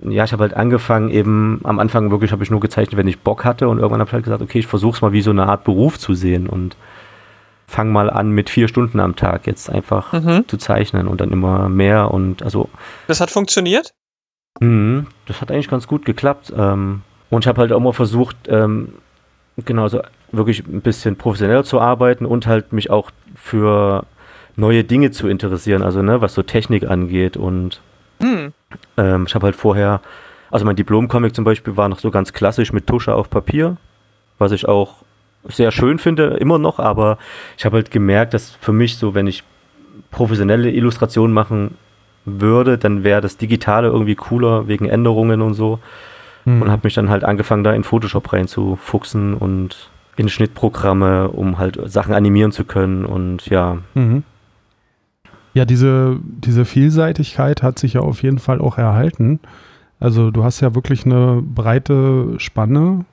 [0.00, 3.20] ja, ich habe halt angefangen, eben am Anfang wirklich habe ich nur gezeichnet, wenn ich
[3.20, 5.30] Bock hatte und irgendwann habe ich halt gesagt, okay, ich versuche es mal wie so
[5.30, 6.76] eine Art Beruf zu sehen und
[7.74, 10.46] fang mal an mit vier Stunden am Tag jetzt einfach Mhm.
[10.46, 12.68] zu zeichnen und dann immer mehr und also
[13.08, 13.92] Das hat funktioniert?
[14.60, 16.52] Mhm, das hat eigentlich ganz gut geklappt.
[16.56, 18.94] Ähm, und ich habe halt auch mal versucht, ähm,
[19.64, 24.04] genau so wirklich ein bisschen professioneller zu arbeiten und halt mich auch für
[24.54, 27.80] neue Dinge zu interessieren, also ne, was so Technik angeht und
[28.22, 28.52] Hm.
[28.96, 30.00] Ähm, ich habe halt vorher,
[30.52, 33.76] also mein Diplom-Comic zum Beispiel war noch so ganz klassisch mit Tusche auf Papier,
[34.38, 35.02] was ich auch
[35.48, 37.18] sehr schön finde, immer noch, aber
[37.56, 39.44] ich habe halt gemerkt, dass für mich so, wenn ich
[40.10, 41.76] professionelle Illustrationen machen
[42.24, 45.78] würde, dann wäre das Digitale irgendwie cooler wegen Änderungen und so.
[46.44, 46.62] Mhm.
[46.62, 51.78] Und habe mich dann halt angefangen, da in Photoshop reinzufuchsen und in Schnittprogramme, um halt
[51.90, 53.78] Sachen animieren zu können und ja.
[53.94, 54.22] Mhm.
[55.54, 59.38] Ja, diese, diese Vielseitigkeit hat sich ja auf jeden Fall auch erhalten.
[60.00, 63.04] Also du hast ja wirklich eine breite Spanne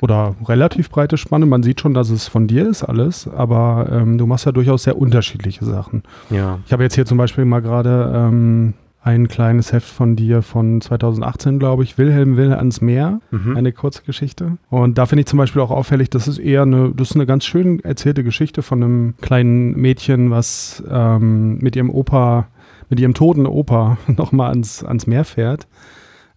[0.00, 1.46] oder relativ breite Spanne.
[1.46, 4.84] Man sieht schon, dass es von dir ist alles, aber ähm, du machst ja durchaus
[4.84, 6.02] sehr unterschiedliche Sachen.
[6.30, 6.58] Ja.
[6.66, 10.80] Ich habe jetzt hier zum Beispiel mal gerade ähm, ein kleines Heft von dir von
[10.80, 13.56] 2018, glaube ich, Wilhelm will ans Meer, mhm.
[13.56, 14.58] eine kurze Geschichte.
[14.68, 17.26] Und da finde ich zum Beispiel auch auffällig, das ist eher eine, das ist eine
[17.26, 22.48] ganz schön erzählte Geschichte von einem kleinen Mädchen, was ähm, mit ihrem Opa,
[22.90, 25.66] mit ihrem toten Opa nochmal ans, ans Meer fährt.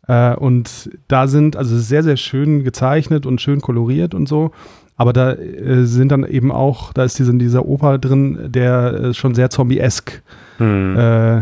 [0.08, 4.52] Äh, und da sind, also sehr, sehr schön gezeichnet und schön koloriert und so.
[4.96, 9.14] Aber da äh, sind dann eben auch, da ist dieser, dieser Opa drin, der äh,
[9.14, 10.22] schon sehr zombie-esk
[10.58, 10.96] hm.
[10.98, 11.42] Äh,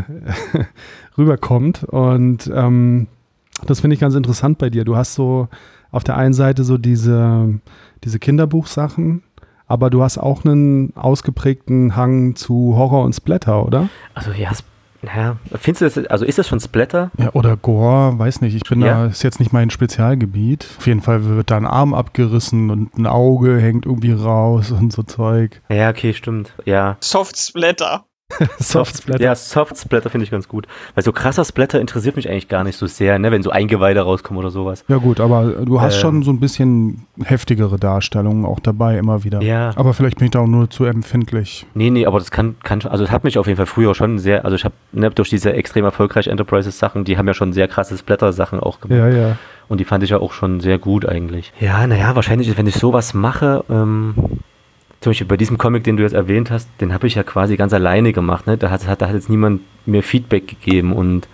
[1.17, 1.83] rüberkommt.
[1.83, 3.07] Und ähm,
[3.67, 4.85] das finde ich ganz interessant bei dir.
[4.85, 5.49] Du hast so
[5.91, 7.59] auf der einen Seite so diese,
[8.03, 9.23] diese Kinderbuchsachen,
[9.67, 13.89] aber du hast auch einen ausgeprägten Hang zu Horror und Splatter, oder?
[14.13, 14.51] Also ja,
[15.03, 17.11] ja, findest du das, also ist das schon Splatter?
[17.17, 18.55] Ja, oder Gore, weiß nicht.
[18.55, 19.03] Ich bin ja.
[19.03, 20.67] da, ist jetzt nicht mein Spezialgebiet.
[20.77, 24.93] Auf jeden Fall wird da ein Arm abgerissen und ein Auge hängt irgendwie raus und
[24.93, 25.61] so Zeug.
[25.69, 26.53] Ja, okay, stimmt.
[26.65, 26.97] Ja.
[26.99, 28.05] Soft Splatter.
[28.59, 29.23] Soft Splatter.
[29.23, 30.67] Ja, Soft Splatter finde ich ganz gut.
[30.95, 33.31] Weil so krasser Splatter interessiert mich eigentlich gar nicht so sehr, ne?
[33.31, 34.83] wenn so Eingeweide rauskommen oder sowas.
[34.87, 39.23] Ja, gut, aber du hast ähm, schon so ein bisschen heftigere Darstellungen auch dabei immer
[39.23, 39.41] wieder.
[39.41, 39.71] Ja.
[39.75, 41.65] Aber vielleicht bin ich da auch nur zu empfindlich.
[41.73, 43.95] Nee, nee, aber das kann, kann schon, also es hat mich auf jeden Fall früher
[43.95, 47.53] schon sehr, also ich habe ne, durch diese extrem erfolgreich Enterprises-Sachen, die haben ja schon
[47.53, 48.99] sehr krasse Splatter-Sachen auch gemacht.
[48.99, 49.37] Ja, ja.
[49.67, 51.53] Und die fand ich ja auch schon sehr gut eigentlich.
[51.59, 54.15] Ja, naja, wahrscheinlich, wenn ich sowas mache, ähm,
[55.01, 57.57] zum Beispiel bei diesem Comic, den du jetzt erwähnt hast, den habe ich ja quasi
[57.57, 58.45] ganz alleine gemacht.
[58.45, 58.57] Ne?
[58.57, 61.27] Da, hat, da hat jetzt niemand mir Feedback gegeben und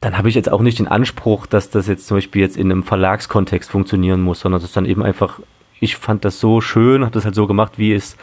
[0.00, 2.70] dann habe ich jetzt auch nicht den Anspruch, dass das jetzt zum Beispiel jetzt in
[2.70, 5.38] einem Verlagskontext funktionieren muss, sondern es ist dann eben einfach,
[5.80, 8.16] ich fand das so schön, habe das halt so gemacht, wie ich es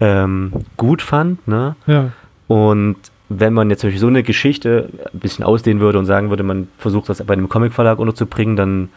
[0.00, 1.46] ähm, gut fand.
[1.48, 1.74] Ne?
[1.86, 2.12] Ja.
[2.46, 2.96] Und
[3.28, 6.44] wenn man jetzt zum Beispiel so eine Geschichte ein bisschen ausdehnen würde und sagen würde,
[6.44, 8.88] man versucht das bei einem Comicverlag unterzubringen, dann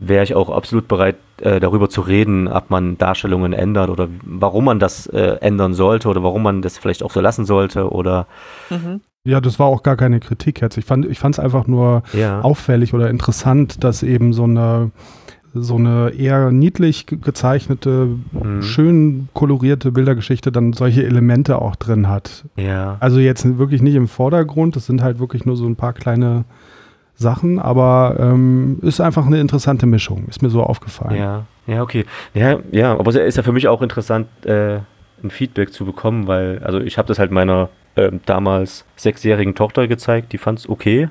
[0.00, 4.64] wäre ich auch absolut bereit, äh, darüber zu reden, ob man Darstellungen ändert oder warum
[4.64, 8.26] man das äh, ändern sollte oder warum man das vielleicht auch so lassen sollte oder.
[8.70, 9.00] Mhm.
[9.24, 10.76] Ja, das war auch gar keine Kritik jetzt.
[10.76, 12.40] Ich fand es einfach nur ja.
[12.40, 14.90] auffällig oder interessant, dass eben so eine
[15.54, 18.62] so eine eher niedlich gezeichnete, mhm.
[18.62, 22.44] schön kolorierte Bildergeschichte dann solche Elemente auch drin hat.
[22.56, 22.96] Ja.
[23.00, 26.44] Also jetzt wirklich nicht im Vordergrund, das sind halt wirklich nur so ein paar kleine
[27.22, 31.16] Sachen, aber ähm, ist einfach eine interessante Mischung, ist mir so aufgefallen.
[31.16, 32.04] Ja, ja, okay.
[32.34, 34.80] Ja, ja, aber es ist ja für mich auch interessant, äh,
[35.24, 39.88] ein Feedback zu bekommen, weil, also ich habe das halt meiner äh, damals sechsjährigen Tochter
[39.88, 41.08] gezeigt, die fand es okay.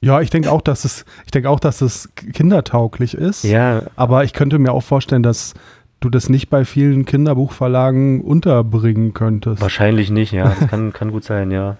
[0.00, 3.44] Ja, ich denke auch, dass es, ich denke auch, dass es kindertauglich ist.
[3.44, 3.82] Ja.
[3.96, 5.54] Aber ich könnte mir auch vorstellen, dass
[6.00, 9.62] du das nicht bei vielen Kinderbuchverlagen unterbringen könntest.
[9.62, 10.44] Wahrscheinlich nicht, ja.
[10.44, 11.76] Das kann, kann gut sein, ja.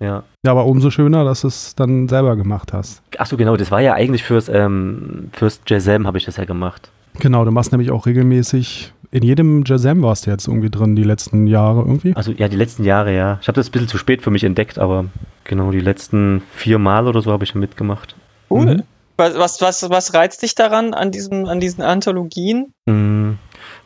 [0.00, 0.22] Ja.
[0.44, 3.02] Ja, aber umso schöner, dass du es dann selber gemacht hast.
[3.18, 6.90] Achso, genau, das war ja eigentlich fürs, ähm, fürs Jazam habe ich das ja gemacht.
[7.18, 11.02] Genau, du machst nämlich auch regelmäßig, in jedem Jazam warst du jetzt irgendwie drin, die
[11.02, 12.14] letzten Jahre irgendwie.
[12.14, 13.38] Also ja, die letzten Jahre, ja.
[13.40, 15.06] Ich habe das ein bisschen zu spät für mich entdeckt, aber
[15.44, 18.14] genau, die letzten vier Mal oder so habe ich ja mitgemacht.
[18.50, 18.76] Cool.
[18.76, 18.82] Mhm.
[19.16, 22.72] Was, was, was reizt dich daran, an, diesem, an diesen Anthologien?
[22.86, 23.38] Mhm.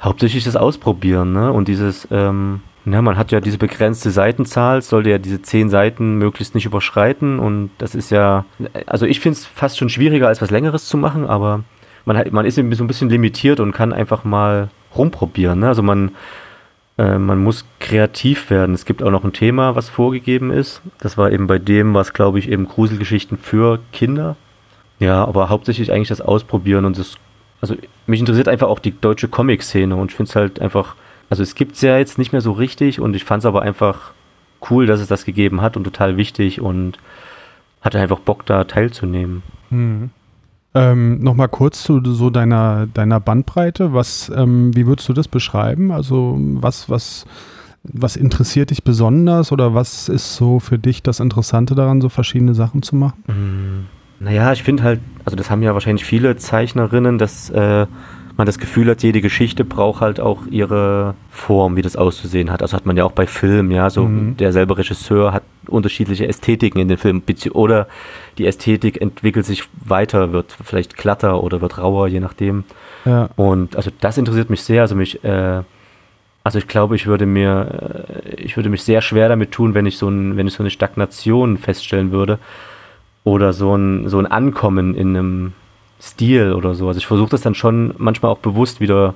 [0.03, 1.53] Hauptsächlich das Ausprobieren, ne?
[1.53, 6.16] Und dieses, ähm, ja, man hat ja diese begrenzte Seitenzahl, sollte ja diese zehn Seiten
[6.16, 8.45] möglichst nicht überschreiten und das ist ja,
[8.87, 11.62] also ich finde es fast schon schwieriger, als was Längeres zu machen, aber
[12.05, 15.61] man, hat, man ist eben so ein bisschen limitiert und kann einfach mal rumprobieren.
[15.61, 15.68] Ne?
[15.68, 16.12] Also man,
[16.99, 18.75] äh, man muss kreativ werden.
[18.75, 20.83] Es gibt auch noch ein Thema, was vorgegeben ist.
[20.99, 24.37] Das war eben bei dem, was glaube ich eben Gruselgeschichten für Kinder.
[24.99, 27.16] Ja, aber hauptsächlich eigentlich das Ausprobieren und das,
[27.61, 27.75] also
[28.07, 30.97] mich interessiert einfach auch die deutsche Comic-Szene und ich finde es halt einfach
[31.30, 33.62] also es gibt es ja jetzt nicht mehr so richtig und ich fand es aber
[33.62, 34.12] einfach
[34.70, 36.98] cool, dass es das gegeben hat und total wichtig und
[37.80, 39.42] hatte einfach Bock da teilzunehmen.
[39.70, 40.11] Hm.
[40.74, 43.92] Ähm, Nochmal kurz zu so deiner, deiner Bandbreite.
[43.92, 45.90] Was, ähm, wie würdest du das beschreiben?
[45.90, 47.26] Also was, was,
[47.82, 52.54] was interessiert dich besonders oder was ist so für dich das Interessante daran, so verschiedene
[52.54, 53.24] Sachen zu machen?
[53.26, 53.87] Hm.
[54.20, 57.87] Naja, ich finde halt, also das haben ja wahrscheinlich viele Zeichnerinnen, dass äh,
[58.42, 62.61] man das Gefühl hat, jede Geschichte braucht halt auch ihre Form, wie das auszusehen hat.
[62.61, 64.37] Also hat man ja auch bei Filmen, ja, so mhm.
[64.37, 67.87] derselbe Regisseur hat unterschiedliche Ästhetiken in den Filmen oder
[68.38, 72.64] die Ästhetik entwickelt sich weiter, wird vielleicht glatter oder wird rauer, je nachdem.
[73.05, 73.28] Ja.
[73.37, 74.81] Und also das interessiert mich sehr.
[74.81, 75.62] Also mich, äh,
[76.42, 79.87] also ich glaube, ich würde mir, äh, ich würde mich sehr schwer damit tun, wenn
[79.87, 82.40] ich so ein, wenn ich so eine Stagnation feststellen würde
[83.22, 85.52] oder so ein, so ein Ankommen in einem
[86.02, 86.88] Stil oder so.
[86.88, 89.14] Also ich versuche das dann schon manchmal auch bewusst wieder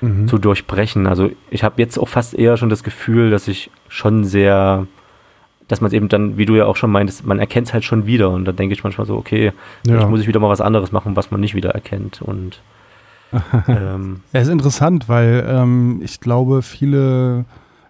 [0.00, 0.26] mhm.
[0.26, 1.06] zu durchbrechen.
[1.06, 4.88] Also ich habe jetzt auch fast eher schon das Gefühl, dass ich schon sehr,
[5.68, 7.84] dass man es eben dann, wie du ja auch schon meintest, man erkennt es halt
[7.84, 8.30] schon wieder.
[8.30, 9.52] Und dann denke ich manchmal so, okay,
[9.86, 10.00] ja.
[10.00, 12.20] ich muss ich wieder mal was anderes machen, was man nicht wieder erkennt.
[12.22, 12.60] Und
[13.68, 17.44] ähm, ja, ist interessant, weil ähm, ich glaube, viele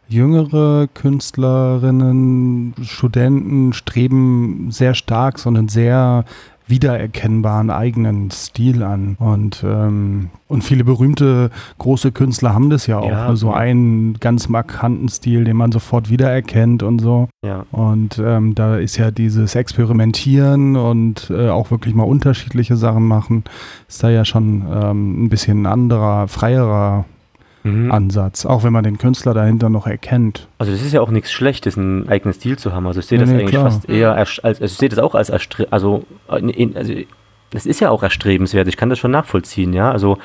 [0.09, 6.25] jüngere Künstlerinnen, Studenten streben sehr stark so einen sehr
[6.67, 9.17] wiedererkennbaren eigenen Stil an.
[9.19, 13.09] Und, ähm, und viele berühmte große Künstler haben das ja auch.
[13.09, 13.37] Ja, ne?
[13.37, 17.29] So einen ganz markanten Stil, den man sofort wiedererkennt und so.
[17.45, 17.65] Ja.
[17.71, 23.45] Und ähm, da ist ja dieses Experimentieren und äh, auch wirklich mal unterschiedliche Sachen machen,
[23.89, 27.05] ist da ja schon ähm, ein bisschen ein anderer, freierer
[27.67, 27.93] mhm.
[27.93, 30.49] Ansatz, auch wenn man den Künstler dahinter noch erkennt.
[30.59, 32.87] Also das ist ja auch nichts Schlechtes, einen eigenen Stil zu haben.
[32.87, 33.65] Also ich sehe das nee, eigentlich klar.
[33.65, 36.55] fast eher als, also ich sehe das auch als also, also
[37.51, 38.69] das ist ja auch erstrebenswert.
[38.69, 39.91] Ich kann das schon nachvollziehen, ja.
[39.91, 40.19] Also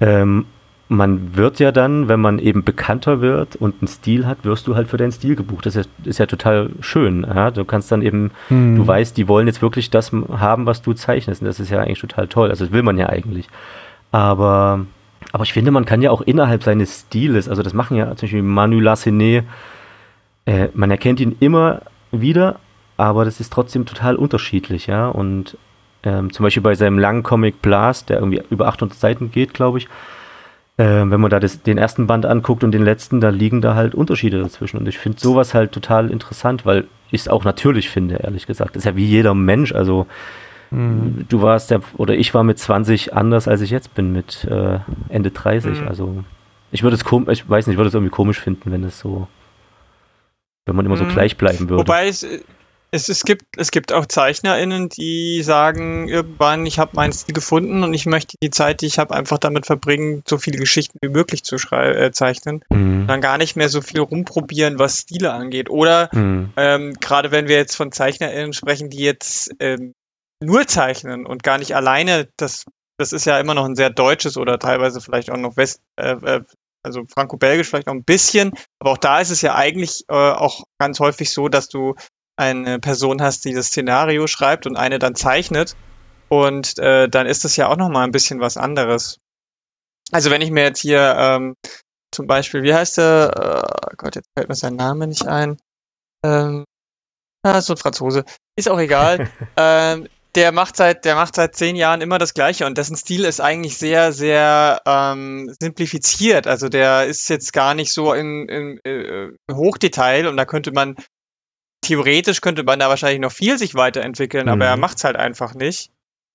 [0.00, 0.46] ähm,
[0.88, 4.74] man wird ja dann, wenn man eben bekannter wird und einen Stil hat, wirst du
[4.74, 5.66] halt für deinen Stil gebucht.
[5.66, 7.22] Das ist ja, ist ja total schön.
[7.22, 7.50] Ja?
[7.50, 8.76] Du kannst dann eben, hm.
[8.76, 11.40] du weißt, die wollen jetzt wirklich das haben, was du zeichnest.
[11.40, 12.50] Und das ist ja eigentlich total toll.
[12.50, 13.48] Also das will man ja eigentlich.
[14.12, 14.86] Aber
[15.32, 18.26] aber ich finde, man kann ja auch innerhalb seines Stiles, also das machen ja zum
[18.26, 19.44] Beispiel Manu Lassene,
[20.46, 21.82] äh, man erkennt ihn immer
[22.12, 22.60] wieder,
[22.96, 25.08] aber das ist trotzdem total unterschiedlich, ja.
[25.08, 25.56] Und
[26.02, 29.78] ähm, zum Beispiel bei seinem langen Comic Blast, der irgendwie über 800 Seiten geht, glaube
[29.78, 29.88] ich,
[30.76, 33.74] äh, wenn man da das, den ersten Band anguckt und den letzten, da liegen da
[33.74, 34.78] halt Unterschiede dazwischen.
[34.78, 38.76] Und ich finde sowas halt total interessant, weil ich es auch natürlich finde, ehrlich gesagt.
[38.76, 40.06] Das ist ja wie jeder Mensch, also
[40.74, 41.26] Mhm.
[41.28, 44.80] Du warst ja, oder ich war mit 20 anders, als ich jetzt bin, mit äh,
[45.08, 45.80] Ende 30.
[45.80, 45.88] Mhm.
[45.88, 46.24] Also
[46.72, 48.98] ich würde es komisch, ich weiß nicht, ich würde es irgendwie komisch finden, wenn es
[48.98, 49.28] so,
[50.66, 51.10] wenn man immer so mhm.
[51.10, 51.80] gleich bleiben würde.
[51.82, 52.26] Wobei es,
[52.90, 57.84] es, es, gibt, es gibt auch ZeichnerInnen, die sagen irgendwann, ich habe meinen Stil gefunden
[57.84, 61.08] und ich möchte die Zeit, die ich habe, einfach damit verbringen, so viele Geschichten wie
[61.08, 62.64] möglich zu äh, zeichnen.
[62.70, 63.06] Mhm.
[63.06, 65.70] Dann gar nicht mehr so viel rumprobieren, was Stile angeht.
[65.70, 66.50] Oder mhm.
[66.56, 69.94] ähm, gerade wenn wir jetzt von ZeichnerInnen sprechen, die jetzt ähm,
[70.44, 72.64] nur zeichnen und gar nicht alleine, das,
[72.98, 76.12] das ist ja immer noch ein sehr deutsches oder teilweise vielleicht auch noch West, äh,
[76.12, 76.44] äh,
[76.82, 80.64] also franco-belgisch vielleicht noch ein bisschen, aber auch da ist es ja eigentlich äh, auch
[80.78, 81.94] ganz häufig so, dass du
[82.36, 85.76] eine Person hast, die das Szenario schreibt und eine dann zeichnet
[86.28, 89.18] und äh, dann ist das ja auch noch mal ein bisschen was anderes.
[90.12, 91.56] Also wenn ich mir jetzt hier ähm,
[92.12, 95.58] zum Beispiel, wie heißt der, äh, Gott, jetzt fällt mir sein Name nicht ein,
[96.24, 96.64] ähm,
[97.42, 98.24] ah, so ein Franzose,
[98.56, 99.30] ist auch egal.
[99.56, 103.24] ähm, der macht seit, der macht seit zehn Jahren immer das Gleiche und dessen Stil
[103.24, 106.46] ist eigentlich sehr, sehr ähm, simplifiziert.
[106.46, 110.72] Also der ist jetzt gar nicht so in, in, in äh, Hochdetail und da könnte
[110.72, 110.96] man
[111.84, 114.52] theoretisch könnte man da wahrscheinlich noch viel sich weiterentwickeln, mhm.
[114.52, 114.80] aber er mhm.
[114.80, 115.90] macht's halt einfach nicht.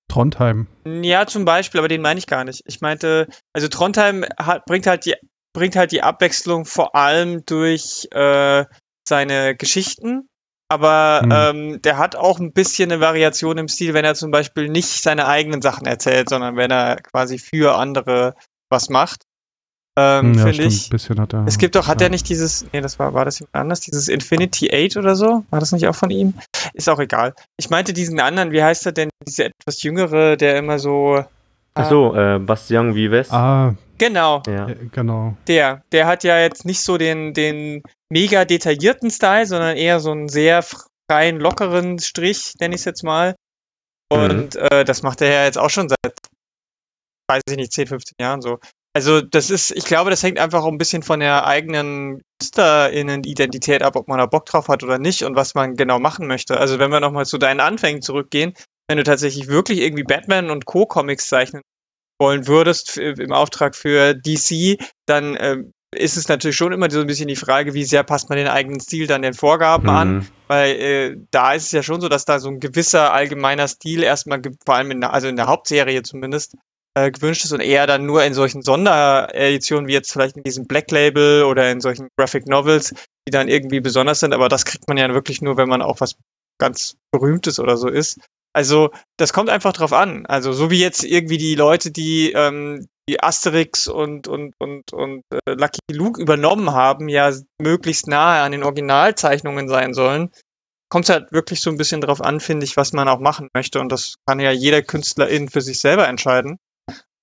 [0.08, 0.66] Trondheim.
[0.84, 2.62] Ja, zum Beispiel, aber den meine ich gar nicht.
[2.66, 5.14] Ich meinte, also Trondheim hat, bringt halt die
[5.52, 8.64] bringt halt die Abwechslung vor allem durch äh,
[9.06, 10.28] seine Geschichten
[10.70, 11.32] aber mhm.
[11.32, 15.02] ähm, der hat auch ein bisschen eine Variation im Stil, wenn er zum Beispiel nicht
[15.02, 18.34] seine eigenen Sachen erzählt, sondern wenn er quasi für andere
[18.70, 19.24] was macht.
[19.98, 20.86] Ähm, hm, ja, finde ich.
[20.86, 22.06] Ein bisschen hat er, es gibt doch, hat ja.
[22.06, 25.44] er nicht dieses, nee, das war, war das jemand anders, dieses Infinity 8 oder so?
[25.50, 26.34] War das nicht auch von ihm?
[26.72, 27.34] Ist auch egal.
[27.58, 31.24] Ich meinte diesen anderen, wie heißt er denn, diese etwas jüngere, der immer so.
[31.80, 33.30] Ach so, äh, Bastian Vives.
[33.30, 33.74] Ah.
[33.98, 34.42] Genau.
[34.46, 34.66] Ja.
[34.92, 35.36] Genau.
[35.46, 40.10] Der, der hat ja jetzt nicht so den, den mega detaillierten Style, sondern eher so
[40.10, 40.64] einen sehr
[41.10, 43.34] freien, lockeren Strich, nenne ich es jetzt mal.
[44.10, 44.68] Und mhm.
[44.70, 46.14] äh, das macht er ja jetzt auch schon seit,
[47.28, 48.58] weiß ich nicht, 10, 15 Jahren so.
[48.96, 53.82] Also das ist, ich glaube, das hängt einfach auch ein bisschen von der eigenen KünstlerInnen-Identität
[53.82, 56.58] ab, ob man da Bock drauf hat oder nicht und was man genau machen möchte.
[56.58, 58.54] Also wenn wir nochmal zu deinen Anfängen zurückgehen,
[58.88, 61.62] wenn du tatsächlich wirklich irgendwie Batman und Co-Comics zeichnen
[62.20, 65.56] wollen würdest im Auftrag für DC, dann äh,
[65.92, 68.46] ist es natürlich schon immer so ein bisschen die Frage, wie sehr passt man den
[68.46, 69.90] eigenen Stil dann den Vorgaben mhm.
[69.90, 73.66] an, weil äh, da ist es ja schon so, dass da so ein gewisser allgemeiner
[73.66, 76.56] Stil erstmal, vor allem in der, also in der Hauptserie zumindest,
[76.94, 80.66] äh, gewünscht ist und eher dann nur in solchen Sondereditionen wie jetzt vielleicht in diesem
[80.66, 82.94] Black Label oder in solchen Graphic Novels,
[83.26, 86.00] die dann irgendwie besonders sind, aber das kriegt man ja wirklich nur, wenn man auch
[86.00, 86.14] was
[86.58, 88.20] ganz Berühmtes oder so ist.
[88.52, 90.26] Also das kommt einfach drauf an.
[90.26, 95.24] Also so wie jetzt irgendwie die Leute, die ähm, die Asterix und, und, und, und
[95.32, 100.30] äh, Lucky Luke übernommen haben, ja möglichst nahe an den Originalzeichnungen sein sollen,
[100.90, 103.48] kommt es halt wirklich so ein bisschen drauf an, finde ich, was man auch machen
[103.52, 103.80] möchte.
[103.80, 106.58] Und das kann ja jeder Künstlerin für sich selber entscheiden.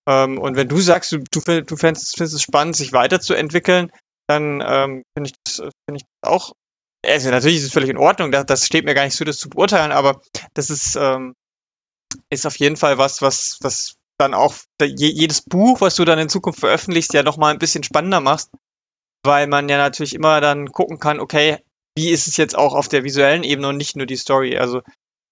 [0.08, 3.92] Ähm, und wenn du sagst, du, du, du findest, findest es spannend, sich weiterzuentwickeln,
[4.28, 6.54] dann ähm, finde ich, das, find ich das auch.
[7.08, 9.38] Also natürlich ist es völlig in Ordnung, das, das steht mir gar nicht zu, das
[9.38, 10.22] zu beurteilen, aber
[10.54, 11.36] das ist, ähm,
[12.30, 16.30] ist auf jeden Fall was, was, was dann auch jedes Buch, was du dann in
[16.30, 18.50] Zukunft veröffentlichst, ja nochmal ein bisschen spannender machst,
[19.24, 21.60] weil man ja natürlich immer dann gucken kann, okay,
[21.96, 24.58] wie ist es jetzt auch auf der visuellen Ebene und nicht nur die Story.
[24.58, 24.82] Also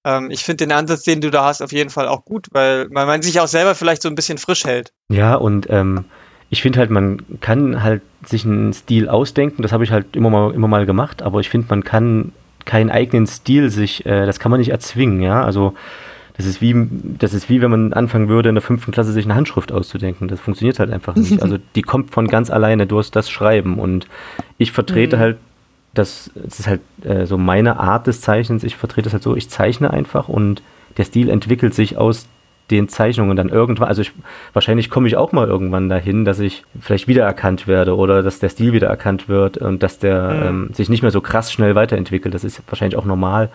[0.05, 2.87] ähm, ich finde den Ansatz, den du da hast, auf jeden Fall auch gut, weil,
[2.91, 4.91] weil man sich auch selber vielleicht so ein bisschen frisch hält.
[5.11, 6.05] Ja, und ähm,
[6.55, 10.29] ich finde halt, man kann halt sich einen Stil ausdenken, das habe ich halt immer
[10.29, 12.31] mal, immer mal gemacht, aber ich finde, man kann
[12.63, 15.73] keinen eigenen Stil sich, äh, das kann man nicht erzwingen, ja, also
[16.37, 16.73] das ist wie,
[17.19, 20.27] das ist wie wenn man anfangen würde, in der fünften Klasse sich eine Handschrift auszudenken.
[20.27, 21.41] Das funktioniert halt einfach nicht.
[21.41, 23.79] Also die kommt von ganz alleine durch das Schreiben.
[23.79, 24.07] Und
[24.57, 25.19] ich vertrete mhm.
[25.21, 25.37] halt
[25.93, 28.65] das, das ist halt äh, so meine Art des Zeichnens.
[28.65, 30.61] Ich vertrete das halt so, ich zeichne einfach und
[30.97, 32.27] der Stil entwickelt sich aus
[32.71, 33.87] den Zeichnungen dann irgendwann.
[33.87, 34.11] Also ich,
[34.53, 38.49] wahrscheinlich komme ich auch mal irgendwann dahin, dass ich vielleicht wiedererkannt werde oder dass der
[38.49, 40.47] Stil wiedererkannt wird und dass der mhm.
[40.47, 42.33] ähm, sich nicht mehr so krass schnell weiterentwickelt.
[42.33, 43.49] Das ist wahrscheinlich auch normal.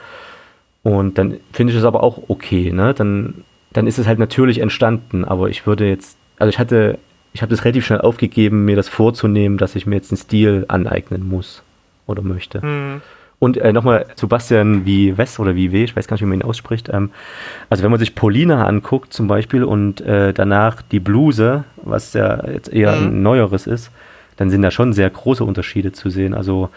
[0.83, 2.73] Und dann finde ich es aber auch okay.
[2.73, 2.95] Ne?
[2.95, 5.25] Dann, dann ist es halt natürlich entstanden.
[5.25, 6.99] Aber ich würde jetzt, also ich hatte,
[7.33, 10.65] ich habe das relativ schnell aufgegeben, mir das vorzunehmen, dass ich mir jetzt einen Stil
[10.69, 11.63] aneignen muss
[12.07, 12.65] oder möchte.
[12.65, 13.03] Mhm.
[13.41, 16.27] Und äh, nochmal zu Bastian wie West oder wie W, ich weiß gar nicht, wie
[16.27, 16.91] man ihn ausspricht.
[16.93, 17.11] Ähm,
[17.71, 22.47] also wenn man sich Paulina anguckt zum Beispiel und äh, danach die Bluse, was ja
[22.47, 23.07] jetzt eher mhm.
[23.07, 23.91] ein neueres ist,
[24.37, 26.35] dann sind da schon sehr große Unterschiede zu sehen.
[26.35, 26.69] Also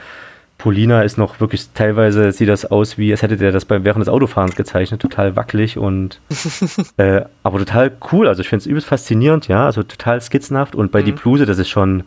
[0.57, 3.99] Polina ist noch wirklich, teilweise sieht das aus, wie als hätte der das beim während
[3.99, 6.21] des Autofahrens gezeichnet, total wackelig und
[6.97, 8.29] äh, aber total cool.
[8.29, 10.75] Also ich finde es übelst faszinierend, ja, also total skizzenhaft.
[10.75, 11.05] Und bei mhm.
[11.05, 12.03] die Bluse, das ist schon,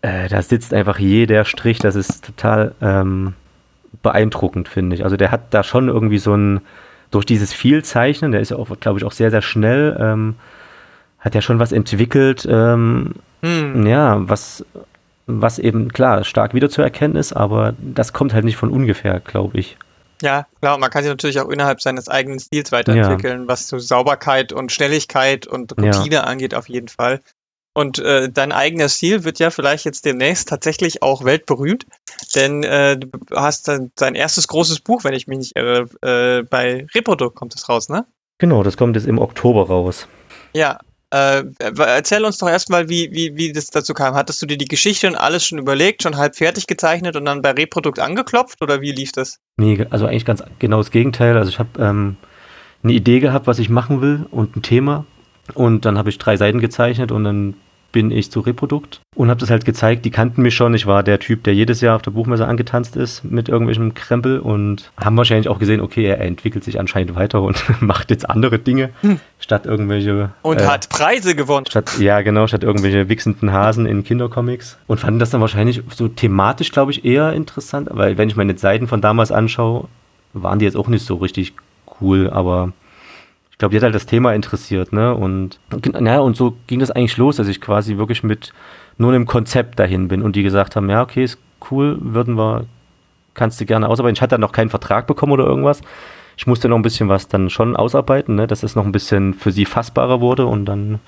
[0.00, 3.34] äh, da sitzt einfach jeder Strich, das ist total ähm,
[4.02, 5.04] beeindruckend, finde ich.
[5.04, 6.60] Also der hat da schon irgendwie so ein,
[7.10, 10.36] durch dieses Vielzeichnen, der ist ja auch, glaube ich, auch sehr, sehr schnell, ähm,
[11.20, 13.86] hat ja schon was entwickelt, ähm, hm.
[13.86, 14.64] ja, was,
[15.26, 19.76] was eben, klar, stark wiederzuerkennen ist, aber das kommt halt nicht von ungefähr, glaube ich.
[20.22, 23.48] Ja, klar, man kann sich natürlich auch innerhalb seines eigenen Stils weiterentwickeln, ja.
[23.48, 26.24] was so Sauberkeit und Schnelligkeit und Routine ja.
[26.24, 27.20] angeht, auf jeden Fall.
[27.74, 31.86] Und äh, dein eigener Stil wird ja vielleicht jetzt demnächst tatsächlich auch weltberühmt,
[32.36, 36.44] denn äh, du hast dann dein erstes großes Buch, wenn ich mich nicht irre, äh,
[36.44, 38.06] bei Reprodukt kommt es raus, ne?
[38.38, 40.06] Genau, das kommt jetzt im Oktober raus.
[40.54, 40.78] Ja,
[41.10, 44.14] äh, erzähl uns doch erstmal, wie, wie, wie das dazu kam.
[44.14, 47.42] Hattest du dir die Geschichte und alles schon überlegt, schon halb fertig gezeichnet und dann
[47.42, 49.40] bei Reprodukt angeklopft oder wie lief das?
[49.56, 51.36] Nee, also eigentlich ganz genau das Gegenteil.
[51.36, 52.16] Also ich habe ähm,
[52.82, 55.06] eine Idee gehabt, was ich machen will und ein Thema
[55.52, 57.54] und dann habe ich drei Seiten gezeichnet und dann
[57.94, 60.04] bin ich zu Reprodukt und habe das halt gezeigt.
[60.04, 60.74] Die kannten mich schon.
[60.74, 64.40] Ich war der Typ, der jedes Jahr auf der Buchmesse angetanzt ist mit irgendwelchem Krempel
[64.40, 68.58] und haben wahrscheinlich auch gesehen, okay, er entwickelt sich anscheinend weiter und macht jetzt andere
[68.58, 69.20] Dinge hm.
[69.38, 70.30] statt irgendwelche.
[70.42, 71.66] Und äh, hat Preise gewonnen.
[71.66, 74.76] Statt, ja, genau, statt irgendwelche wichsenden Hasen in Kindercomics.
[74.88, 78.58] Und fanden das dann wahrscheinlich so thematisch, glaube ich, eher interessant, weil wenn ich meine
[78.58, 79.86] Seiten von damals anschaue,
[80.32, 81.52] waren die jetzt auch nicht so richtig
[82.00, 82.72] cool, aber
[83.54, 85.14] ich glaube, die hat halt das Thema interessiert, ne?
[85.14, 85.60] Und
[85.92, 88.52] naja, und so ging das eigentlich los, dass ich quasi wirklich mit
[88.98, 91.38] nur einem Konzept dahin bin und die gesagt haben, ja, okay, ist
[91.70, 92.64] cool, würden wir,
[93.34, 94.16] kannst du gerne ausarbeiten.
[94.16, 95.82] Ich hatte dann noch keinen Vertrag bekommen oder irgendwas.
[96.36, 99.34] Ich musste noch ein bisschen was dann schon ausarbeiten, ne, dass es noch ein bisschen
[99.34, 100.98] für sie fassbarer wurde und dann,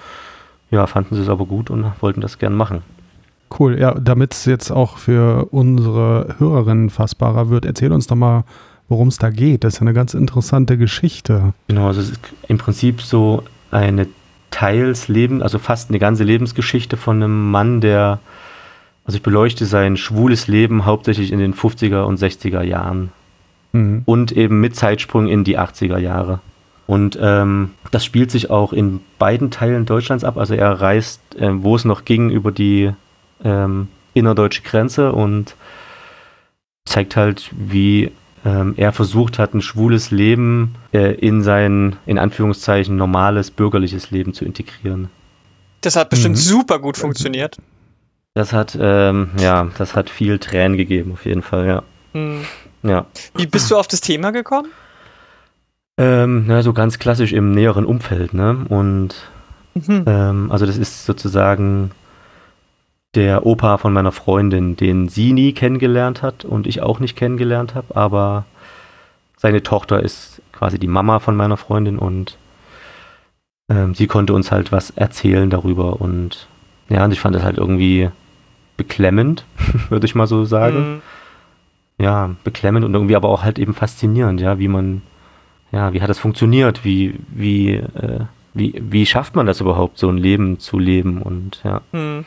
[0.71, 2.85] ja, fanden sie es aber gut und wollten das gern machen.
[3.59, 8.45] Cool, ja, damit es jetzt auch für unsere Hörerinnen fassbarer wird, erzähl uns doch mal,
[8.89, 9.65] worum es da geht.
[9.65, 11.55] Das ist eine ganz interessante Geschichte.
[11.69, 14.07] Genau, also es ist im Prinzip so eine
[14.51, 18.21] teils Leben, also fast eine ganze Lebensgeschichte von einem Mann, der,
[19.05, 23.11] also ich beleuchte sein schwules Leben hauptsächlich in den 50er und 60er Jahren.
[23.73, 24.03] Mhm.
[24.05, 26.41] Und eben mit Zeitsprung in die 80er Jahre.
[26.87, 30.37] Und ähm, das spielt sich auch in beiden Teilen Deutschlands ab.
[30.37, 32.93] Also er reist, äh, wo es noch ging, über die
[33.43, 35.57] ähm, innerdeutsche Grenze und
[36.85, 38.13] zeigt halt, wie
[38.47, 44.35] ähm, er versucht hat, ein schwules Leben äh, in sein, in Anführungszeichen, normales bürgerliches Leben
[44.35, 45.11] zu integrieren.
[45.81, 46.41] Das hat bestimmt mhm.
[46.41, 47.57] super gut funktioniert.
[48.35, 51.83] Das hat, ähm, ja, das hat viel Tränen gegeben, auf jeden Fall, ja.
[52.13, 52.45] Mhm.
[52.85, 53.07] ja.
[53.35, 54.69] Wie bist du auf das Thema gekommen?
[55.99, 58.65] Ähm, na, so ganz klassisch im näheren Umfeld, ne?
[58.69, 59.15] Und
[59.75, 60.05] mhm.
[60.07, 61.91] ähm, also das ist sozusagen
[63.17, 67.75] der Opa von meiner Freundin, den sie nie kennengelernt hat und ich auch nicht kennengelernt
[67.75, 68.45] habe, aber
[69.37, 72.37] seine Tochter ist quasi die Mama von meiner Freundin und
[73.69, 76.47] ähm, sie konnte uns halt was erzählen darüber und
[76.89, 78.11] ja, und ich fand das halt irgendwie
[78.77, 79.45] beklemmend,
[79.89, 80.79] würde ich mal so sagen.
[80.79, 81.03] Mhm.
[81.99, 85.01] Ja, beklemmend und irgendwie aber auch halt eben faszinierend, ja, wie man,
[85.73, 88.21] ja, wie hat das funktioniert, wie, wie, äh,
[88.53, 91.81] wie, wie schafft man das überhaupt, so ein Leben zu leben und ja.
[91.93, 92.27] Mhm.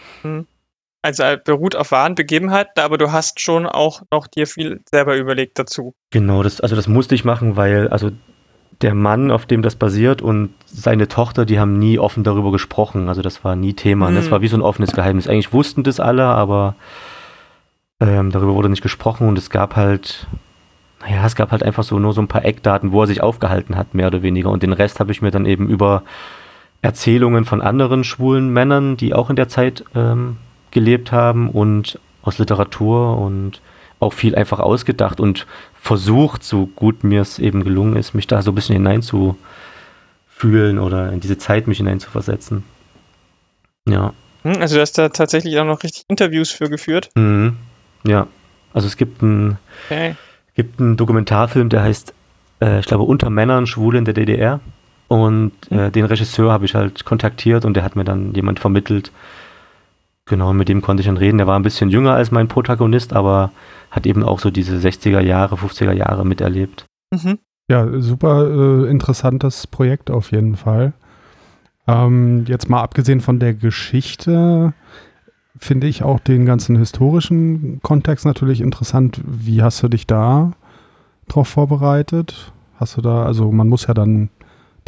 [1.02, 5.58] Also beruht auf wahren Begebenheiten, aber du hast schon auch noch dir viel selber überlegt
[5.58, 5.94] dazu.
[6.12, 8.12] Genau, das, also das musste ich machen, weil, also
[8.82, 13.10] der Mann, auf dem das basiert und seine Tochter, die haben nie offen darüber gesprochen.
[13.10, 14.10] Also das war nie Thema.
[14.10, 14.16] Mhm.
[14.16, 15.28] Das war wie so ein offenes Geheimnis.
[15.28, 16.76] Eigentlich wussten das alle, aber
[18.00, 20.28] ähm, darüber wurde nicht gesprochen und es gab halt,
[21.02, 23.76] naja, es gab halt einfach so nur so ein paar Eckdaten, wo er sich aufgehalten
[23.76, 24.50] hat, mehr oder weniger.
[24.50, 26.04] Und den Rest habe ich mir dann eben über
[26.82, 30.38] Erzählungen von anderen schwulen Männern, die auch in der Zeit ähm,
[30.72, 33.62] gelebt haben und aus Literatur und
[34.00, 38.42] auch viel einfach ausgedacht und versucht, so gut mir es eben gelungen ist, mich da
[38.42, 39.38] so ein bisschen hineinzufühlen
[40.80, 42.64] oder in diese Zeit mich hineinzuversetzen.
[43.88, 44.14] Ja.
[44.44, 47.10] Hm, also du hast da tatsächlich auch noch richtig Interviews für geführt?
[47.16, 47.58] Mhm.
[48.06, 48.28] Ja.
[48.74, 50.16] Also es gibt einen, okay.
[50.56, 52.14] gibt einen Dokumentarfilm, der heißt,
[52.62, 54.60] äh, ich glaube, Unter Männern Schwule in der DDR.
[55.08, 55.92] Und äh, hm.
[55.92, 59.12] den Regisseur habe ich halt kontaktiert und der hat mir dann jemand vermittelt,
[60.30, 61.40] Genau, mit dem konnte ich dann reden.
[61.40, 63.52] Der war ein bisschen jünger als mein Protagonist, aber
[63.90, 66.86] hat eben auch so diese 60er Jahre, 50er Jahre miterlebt.
[67.12, 67.40] Mhm.
[67.68, 70.94] Ja, super äh, interessantes Projekt auf jeden Fall.
[71.88, 74.74] Ähm, jetzt mal abgesehen von der Geschichte,
[75.58, 79.20] finde ich auch den ganzen historischen Kontext natürlich interessant.
[79.26, 80.52] Wie hast du dich da
[81.28, 82.54] drauf vorbereitet?
[82.76, 84.30] Hast du da, also man muss ja dann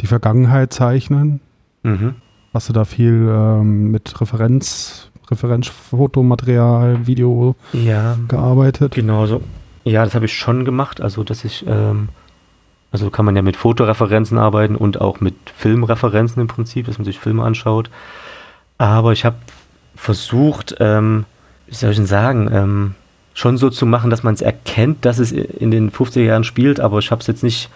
[0.00, 1.40] die Vergangenheit zeichnen.
[1.82, 2.14] Mhm.
[2.54, 8.94] Hast du da viel ähm, mit Referenz Referenzfotomaterial, Video ja, gearbeitet?
[8.94, 9.42] Genau so.
[9.84, 11.00] Ja, das habe ich schon gemacht.
[11.00, 12.08] Also, dass ich, ähm,
[12.92, 17.04] also kann man ja mit Fotoreferenzen arbeiten und auch mit Filmreferenzen im Prinzip, dass man
[17.04, 17.90] sich Filme anschaut.
[18.78, 19.36] Aber ich habe
[19.96, 21.24] versucht, ähm,
[21.66, 22.94] wie soll ich denn sagen, ähm,
[23.34, 26.80] schon so zu machen, dass man es erkennt, dass es in den 50er Jahren spielt,
[26.80, 27.70] aber ich habe es jetzt nicht,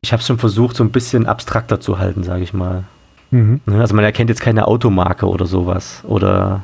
[0.00, 2.84] ich habe es schon versucht, so ein bisschen abstrakter zu halten, sage ich mal.
[3.30, 3.60] Mhm.
[3.66, 6.62] Ne, also man erkennt jetzt keine Automarke oder sowas oder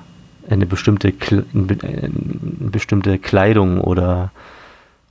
[0.49, 1.13] eine bestimmte,
[1.55, 2.11] eine
[2.71, 4.31] bestimmte Kleidung oder,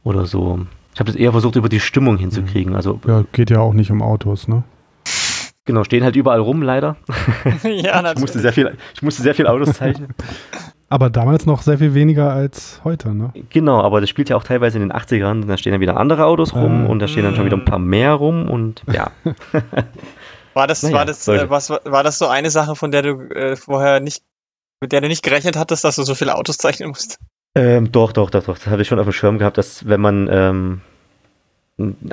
[0.04, 0.60] oder so.
[0.94, 2.72] Ich habe das eher versucht, über die Stimmung hinzukriegen.
[2.72, 2.78] Mhm.
[2.78, 4.64] Also, ja, geht ja auch nicht um Autos, ne?
[5.66, 6.96] Genau, stehen halt überall rum, leider.
[7.64, 8.16] ja, natürlich.
[8.16, 10.10] Ich musste sehr viel, ich musste sehr viel Autos zeichnen.
[10.88, 13.34] Aber damals noch sehr viel weniger als heute, ne?
[13.50, 15.46] Genau, aber das spielt ja auch teilweise in den 80ern.
[15.48, 17.66] Da stehen dann wieder andere Autos rum äh, und da stehen dann schon wieder ein
[17.66, 19.10] paar mehr rum und ja.
[20.56, 23.30] War das, naja, war das, äh, was, war das so eine Sache, von der du
[23.30, 24.24] äh, vorher nicht,
[24.80, 27.20] mit der du nicht gerechnet hattest, dass du so viele Autos zeichnen musst?
[27.56, 28.58] Ähm, doch, doch, doch, doch.
[28.58, 30.82] Das habe ich schon auf dem Schirm gehabt, dass wenn man ähm,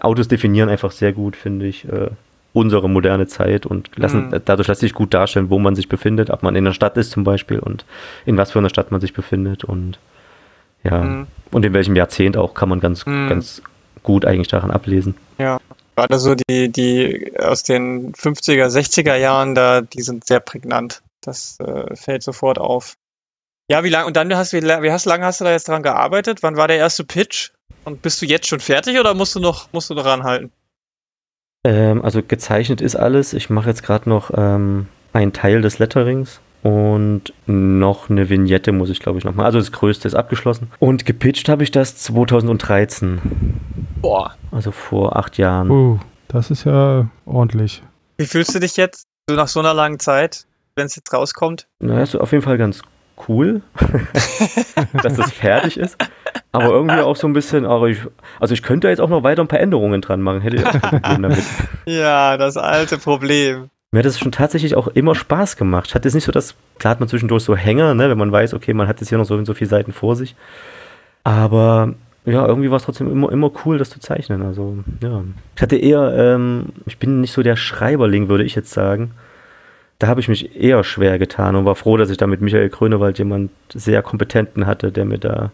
[0.00, 2.10] Autos definieren einfach sehr gut, finde ich, äh,
[2.52, 4.40] unsere moderne Zeit und lassen, mhm.
[4.44, 7.12] dadurch lässt sich gut darstellen, wo man sich befindet, ob man in der Stadt ist
[7.12, 7.84] zum Beispiel und
[8.26, 9.98] in was für einer Stadt man sich befindet und
[10.82, 11.26] ja, mhm.
[11.52, 13.28] und in welchem Jahrzehnt auch kann man ganz, mhm.
[13.28, 13.62] ganz
[14.02, 15.14] gut eigentlich daran ablesen.
[15.38, 15.60] Ja.
[15.96, 21.02] Gerade so die, die aus den 50er, 60er Jahren, da, die sind sehr prägnant.
[21.20, 22.96] Das äh, fällt sofort auf.
[23.68, 25.82] Ja, wie lange, und dann hast du, wie, hast, lange hast du da jetzt dran
[25.82, 26.42] gearbeitet?
[26.42, 27.50] Wann war der erste Pitch?
[27.84, 30.52] Und bist du jetzt schon fertig oder musst du noch, musst du noch ranhalten?
[31.64, 33.32] Ähm, also gezeichnet ist alles.
[33.32, 38.88] Ich mache jetzt gerade noch ähm, einen Teil des Letterings und noch eine Vignette muss
[38.88, 39.44] ich, glaube ich, noch mal.
[39.44, 40.70] Also das Größte ist abgeschlossen.
[40.78, 43.20] Und gepitcht habe ich das 2013.
[44.00, 44.34] Boah.
[44.52, 45.70] Also vor acht Jahren.
[45.70, 45.98] Uh,
[46.28, 47.82] das ist ja ordentlich.
[48.16, 50.46] Wie fühlst du dich jetzt, so nach so einer langen Zeit,
[50.76, 51.66] wenn es jetzt rauskommt?
[51.80, 52.82] Na, ist auf jeden Fall ganz
[53.28, 53.62] cool,
[55.02, 55.96] dass das fertig ist.
[56.52, 57.98] Aber irgendwie auch so ein bisschen, aber ich,
[58.38, 60.72] also ich könnte jetzt auch noch weiter ein paar Änderungen dran machen, hätte ich auch
[60.72, 61.44] kein Problem damit.
[61.86, 63.70] Ja, das alte Problem.
[63.92, 65.88] Mir hat es schon tatsächlich auch immer Spaß gemacht.
[65.88, 68.32] Ich hatte jetzt nicht so das, klar hat man zwischendurch so Hänger, ne, wenn man
[68.32, 70.34] weiß, okay, man hat jetzt hier noch so und so viele Seiten vor sich.
[71.24, 74.42] Aber ja, irgendwie war es trotzdem immer, immer cool, das zu zeichnen.
[74.42, 75.22] Also, ja.
[75.56, 79.10] Ich hatte eher, ähm, ich bin nicht so der Schreiberling, würde ich jetzt sagen.
[79.98, 82.70] Da habe ich mich eher schwer getan und war froh, dass ich da mit Michael
[82.70, 85.52] Grönewald jemand sehr Kompetenten hatte, der mir da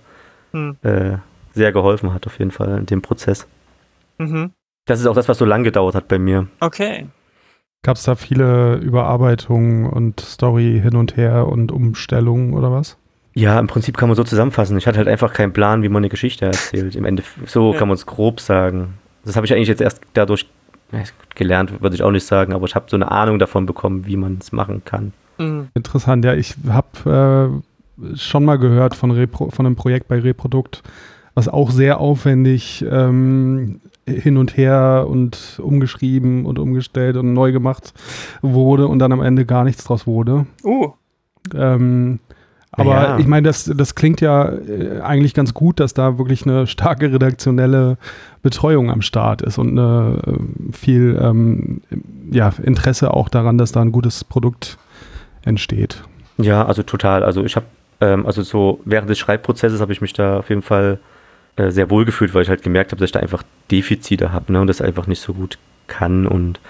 [0.53, 0.77] hm.
[0.83, 1.17] äh,
[1.55, 3.49] sehr geholfen hat, auf jeden Fall in dem Prozess.
[4.19, 4.53] Mhm.
[4.87, 6.47] Das ist auch das, was so lang gedauert hat bei mir.
[6.61, 7.09] Okay.
[7.83, 12.97] Gab es da viele Überarbeitungen und Story hin und her und Umstellungen oder was?
[13.35, 14.77] Ja, im Prinzip kann man so zusammenfassen.
[14.79, 16.97] Ich hatte halt einfach keinen Plan, wie man eine Geschichte erzählt.
[16.97, 17.79] Im Ende, so ja.
[17.79, 18.95] kann man es grob sagen.
[19.25, 20.47] Das habe ich eigentlich jetzt erst dadurch
[21.35, 24.17] gelernt, würde ich auch nicht sagen, aber ich habe so eine Ahnung davon bekommen, wie
[24.17, 25.13] man es machen kann.
[25.39, 25.69] Mhm.
[25.75, 27.61] Interessant, ja, ich habe
[28.03, 30.83] äh, schon mal gehört von, Repro von einem Projekt bei Reprodukt,
[31.35, 37.93] was auch sehr aufwendig ähm, hin und her und umgeschrieben und umgestellt und neu gemacht
[38.43, 40.47] wurde und dann am Ende gar nichts draus wurde.
[40.65, 40.89] Uh.
[41.55, 42.19] Ähm,
[42.73, 43.19] aber Ja.
[43.19, 47.13] ich meine, das, das klingt ja äh, eigentlich ganz gut, dass da wirklich eine starke
[47.13, 47.97] redaktionelle
[48.43, 51.81] Betreuung am Start ist und eine, äh, viel ähm,
[52.31, 54.79] ja, Interesse auch daran, dass da ein gutes Produkt
[55.45, 56.03] entsteht.
[56.37, 57.25] Ja, also total.
[57.25, 57.67] Also ich habe,
[58.01, 60.99] ähm, also so während des Schreibprozesses habe ich mich da auf jeden Fall
[61.59, 64.53] äh, sehr wohl gefühlt, weil ich halt gemerkt habe, dass ich da einfach Defizite habe
[64.53, 66.27] ne, und das einfach nicht so gut kann.
[66.27, 66.61] Und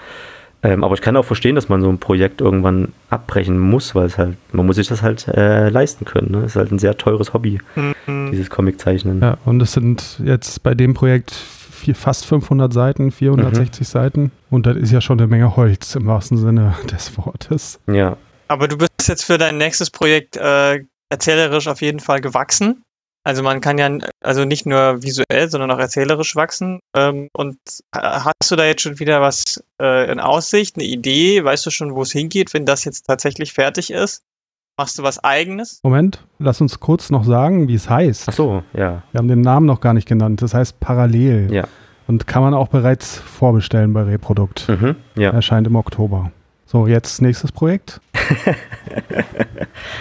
[0.61, 4.07] ähm, aber ich kann auch verstehen, dass man so ein Projekt irgendwann abbrechen muss, weil
[4.07, 6.31] es halt, man muss sich das halt äh, leisten können.
[6.31, 6.39] Ne?
[6.39, 8.31] Es ist halt ein sehr teures Hobby, Mhm.
[8.31, 9.21] dieses Comiczeichnen.
[9.21, 14.31] Ja, und es sind jetzt bei dem Projekt vier, fast 500 Seiten, 460 Seiten.
[14.49, 17.79] Und das ist ja schon eine Menge Holz im wahrsten Sinne des Wortes.
[17.87, 18.17] Ja,
[18.49, 20.79] Aber du bist jetzt für dein nächstes Projekt äh,
[21.09, 22.83] erzählerisch auf jeden Fall gewachsen.
[23.29, 26.79] Also man kann ja also nicht nur visuell, sondern auch erzählerisch wachsen.
[26.95, 27.57] Ähm, und
[27.95, 31.43] äh, hast du da jetzt schon wieder was äh, in Aussicht, eine Idee?
[31.43, 34.23] Weißt du schon, wo es hingeht, wenn das jetzt tatsächlich fertig ist?
[34.79, 35.79] Machst du was eigenes?
[35.83, 38.29] Moment, lass uns kurz noch sagen, wie es heißt.
[38.29, 39.03] ach so, ja.
[39.11, 40.41] Wir haben den Namen noch gar nicht genannt.
[40.41, 41.53] Das heißt Parallel.
[41.53, 41.67] Ja.
[42.07, 44.67] Und kann man auch bereits vorbestellen bei Reprodukt.
[44.67, 45.29] Mhm, ja.
[45.29, 46.31] Erscheint im Oktober.
[46.71, 47.99] So, jetzt nächstes Projekt.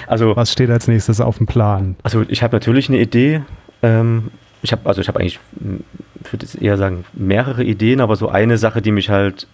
[0.07, 1.97] Also Was steht als nächstes auf dem Plan?
[2.03, 3.43] Also ich habe natürlich eine Idee.
[3.83, 4.31] Ähm,
[4.63, 5.83] ich habe also ich habe eigentlich, m,
[6.23, 9.47] ich würde jetzt eher sagen, mehrere Ideen, aber so eine Sache, die mich halt,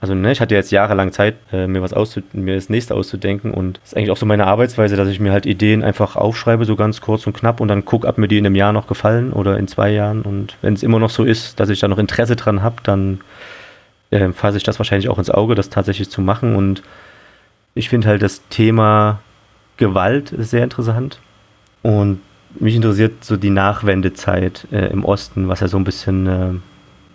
[0.00, 1.94] also ne, ich hatte jetzt jahrelang Zeit, äh, mir was
[2.32, 5.32] mir das nächste auszudenken und das ist eigentlich auch so meine Arbeitsweise, dass ich mir
[5.32, 8.38] halt Ideen einfach aufschreibe, so ganz kurz und knapp und dann gucke, ob mir die
[8.38, 11.24] in einem Jahr noch gefallen oder in zwei Jahren und wenn es immer noch so
[11.24, 13.20] ist, dass ich da noch Interesse dran habe, dann
[14.12, 16.82] äh, fasse ich das wahrscheinlich auch ins Auge, das tatsächlich zu machen und
[17.74, 19.20] ich finde halt das Thema
[19.76, 21.18] Gewalt sehr interessant
[21.82, 22.20] und
[22.60, 26.62] mich interessiert so die Nachwendezeit äh, im Osten, was ja so ein bisschen,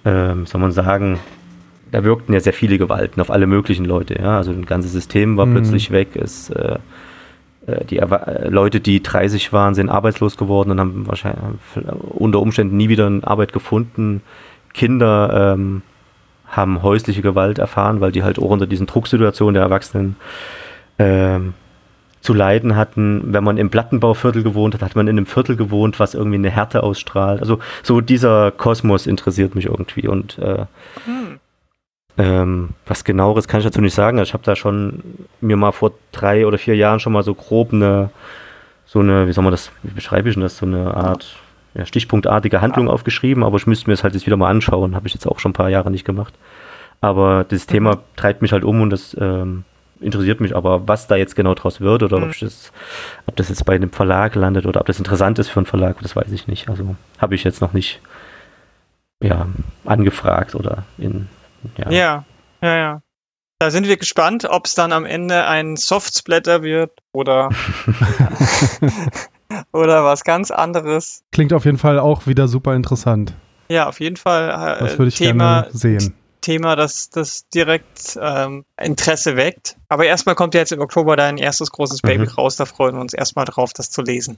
[0.04, 1.20] äh, äh, soll man sagen,
[1.92, 4.20] da wirkten ja sehr viele Gewalten auf alle möglichen Leute.
[4.20, 4.38] Ja?
[4.38, 5.54] Also ein ganzes System war Mhm.
[5.54, 6.16] plötzlich weg.
[6.16, 6.80] Es, äh,
[7.68, 11.40] äh, die äh, Leute, die 30 waren, sind arbeitslos geworden und haben wahrscheinlich
[12.02, 14.22] unter Umständen nie wieder eine Arbeit gefunden.
[14.74, 15.84] Kinder ähm,
[16.48, 20.16] haben häusliche Gewalt erfahren, weil die halt auch unter diesen Drucksituationen der Erwachsenen
[20.98, 21.54] ähm,
[22.22, 23.34] zu leiden hatten.
[23.34, 26.50] Wenn man im Plattenbauviertel gewohnt hat, hat man in einem Viertel gewohnt, was irgendwie eine
[26.50, 27.42] Härte ausstrahlt.
[27.42, 30.66] Also so dieser Kosmos interessiert mich irgendwie und äh,
[31.06, 31.40] Hm.
[32.18, 34.20] ähm, was genaueres kann ich dazu nicht sagen.
[34.20, 35.04] Also ich habe da schon
[35.42, 38.10] mir mal vor drei oder vier Jahren schon mal so grob eine,
[38.86, 41.38] so eine, wie soll man das, wie beschreibe ich denn das, so eine Art
[41.78, 44.96] ja, stichpunktartige Handlung aufgeschrieben, aber ich müsste mir das halt jetzt wieder mal anschauen.
[44.96, 46.34] Habe ich jetzt auch schon ein paar Jahre nicht gemacht.
[47.02, 49.64] Aber das Thema treibt mich halt um und das ähm,
[50.02, 50.56] interessiert mich.
[50.56, 52.24] Aber was da jetzt genau draus wird oder Mhm.
[52.24, 52.72] ob, das,
[53.28, 55.98] ob das jetzt bei einem Verlag landet oder ob das interessant ist für einen Verlag,
[56.02, 56.68] das weiß ich nicht.
[56.70, 58.02] Also habe ich jetzt noch nicht
[59.22, 59.48] ja,
[59.86, 61.28] angefragt oder in
[61.78, 62.26] ja, Ja,
[62.62, 63.02] ja, ja.
[63.60, 67.50] Da sind wir gespannt, ob es dann am Ende ein Softsplatter wird oder,
[69.72, 71.24] oder was ganz anderes.
[71.32, 73.34] Klingt auf jeden Fall auch wieder super interessant.
[73.70, 76.14] Ja, auf jeden Fall äh, Das würde ich Thema, gerne sehen.
[76.42, 79.76] Thema, das, das direkt ähm, Interesse weckt.
[79.90, 82.08] Aber erstmal kommt ja jetzt im Oktober dein erstes großes Mhm.
[82.08, 82.56] Baby raus.
[82.56, 84.38] Da freuen wir uns erstmal drauf, das zu lesen.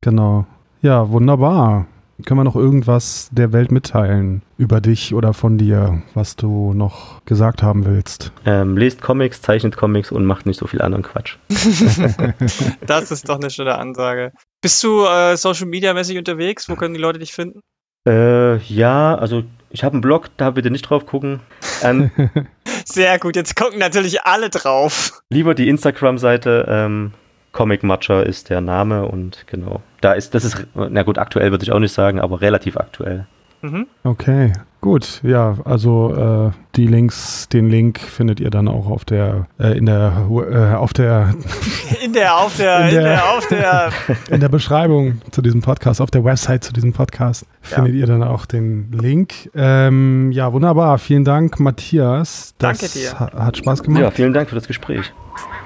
[0.00, 0.46] Genau.
[0.82, 1.86] Ja, wunderbar.
[2.26, 7.24] Können wir noch irgendwas der Welt mitteilen über dich oder von dir, was du noch
[7.26, 8.32] gesagt haben willst?
[8.44, 11.36] Ähm, lest Comics, zeichnet Comics und macht nicht so viel anderen Quatsch.
[12.86, 14.32] Das ist doch eine schöne Ansage.
[14.60, 16.68] Bist du äh, Social Media mäßig unterwegs?
[16.68, 17.60] Wo können die Leute dich finden?
[18.06, 21.40] Äh, ja, also ich habe einen Blog, da bitte nicht drauf gucken.
[21.82, 22.10] Ähm,
[22.84, 25.20] Sehr gut, jetzt gucken natürlich alle drauf.
[25.30, 26.66] lieber die Instagram-Seite.
[26.68, 27.12] Ähm,
[27.52, 29.82] Comic Matcher ist der Name und genau.
[30.00, 33.26] Da ist, das ist, na gut, aktuell würde ich auch nicht sagen, aber relativ aktuell.
[33.62, 33.86] Mhm.
[34.04, 35.20] Okay, gut.
[35.22, 39.86] Ja, also äh, die Links, den Link findet ihr dann auch auf der, äh, in
[39.86, 40.12] der,
[40.50, 41.34] äh, auf der,
[42.04, 43.90] In der, auf der, In in der- der, auf der.
[44.30, 48.22] in der Beschreibung zu diesem Podcast, auf der Website zu diesem Podcast findet ihr dann
[48.22, 49.50] auch den Link.
[49.54, 50.98] Ähm, ja, wunderbar.
[50.98, 52.54] Vielen Dank, Matthias.
[52.58, 53.18] Das Danke dir.
[53.18, 54.02] ha- hat Spaß gemacht.
[54.02, 55.12] Ja, vielen Dank für das Gespräch.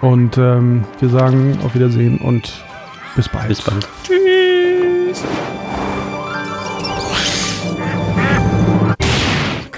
[0.01, 2.53] Und ähm, wir sagen auf Wiedersehen und
[3.17, 3.49] bis bald.
[3.49, 3.87] Bis bald.
[4.05, 5.23] Tschüss.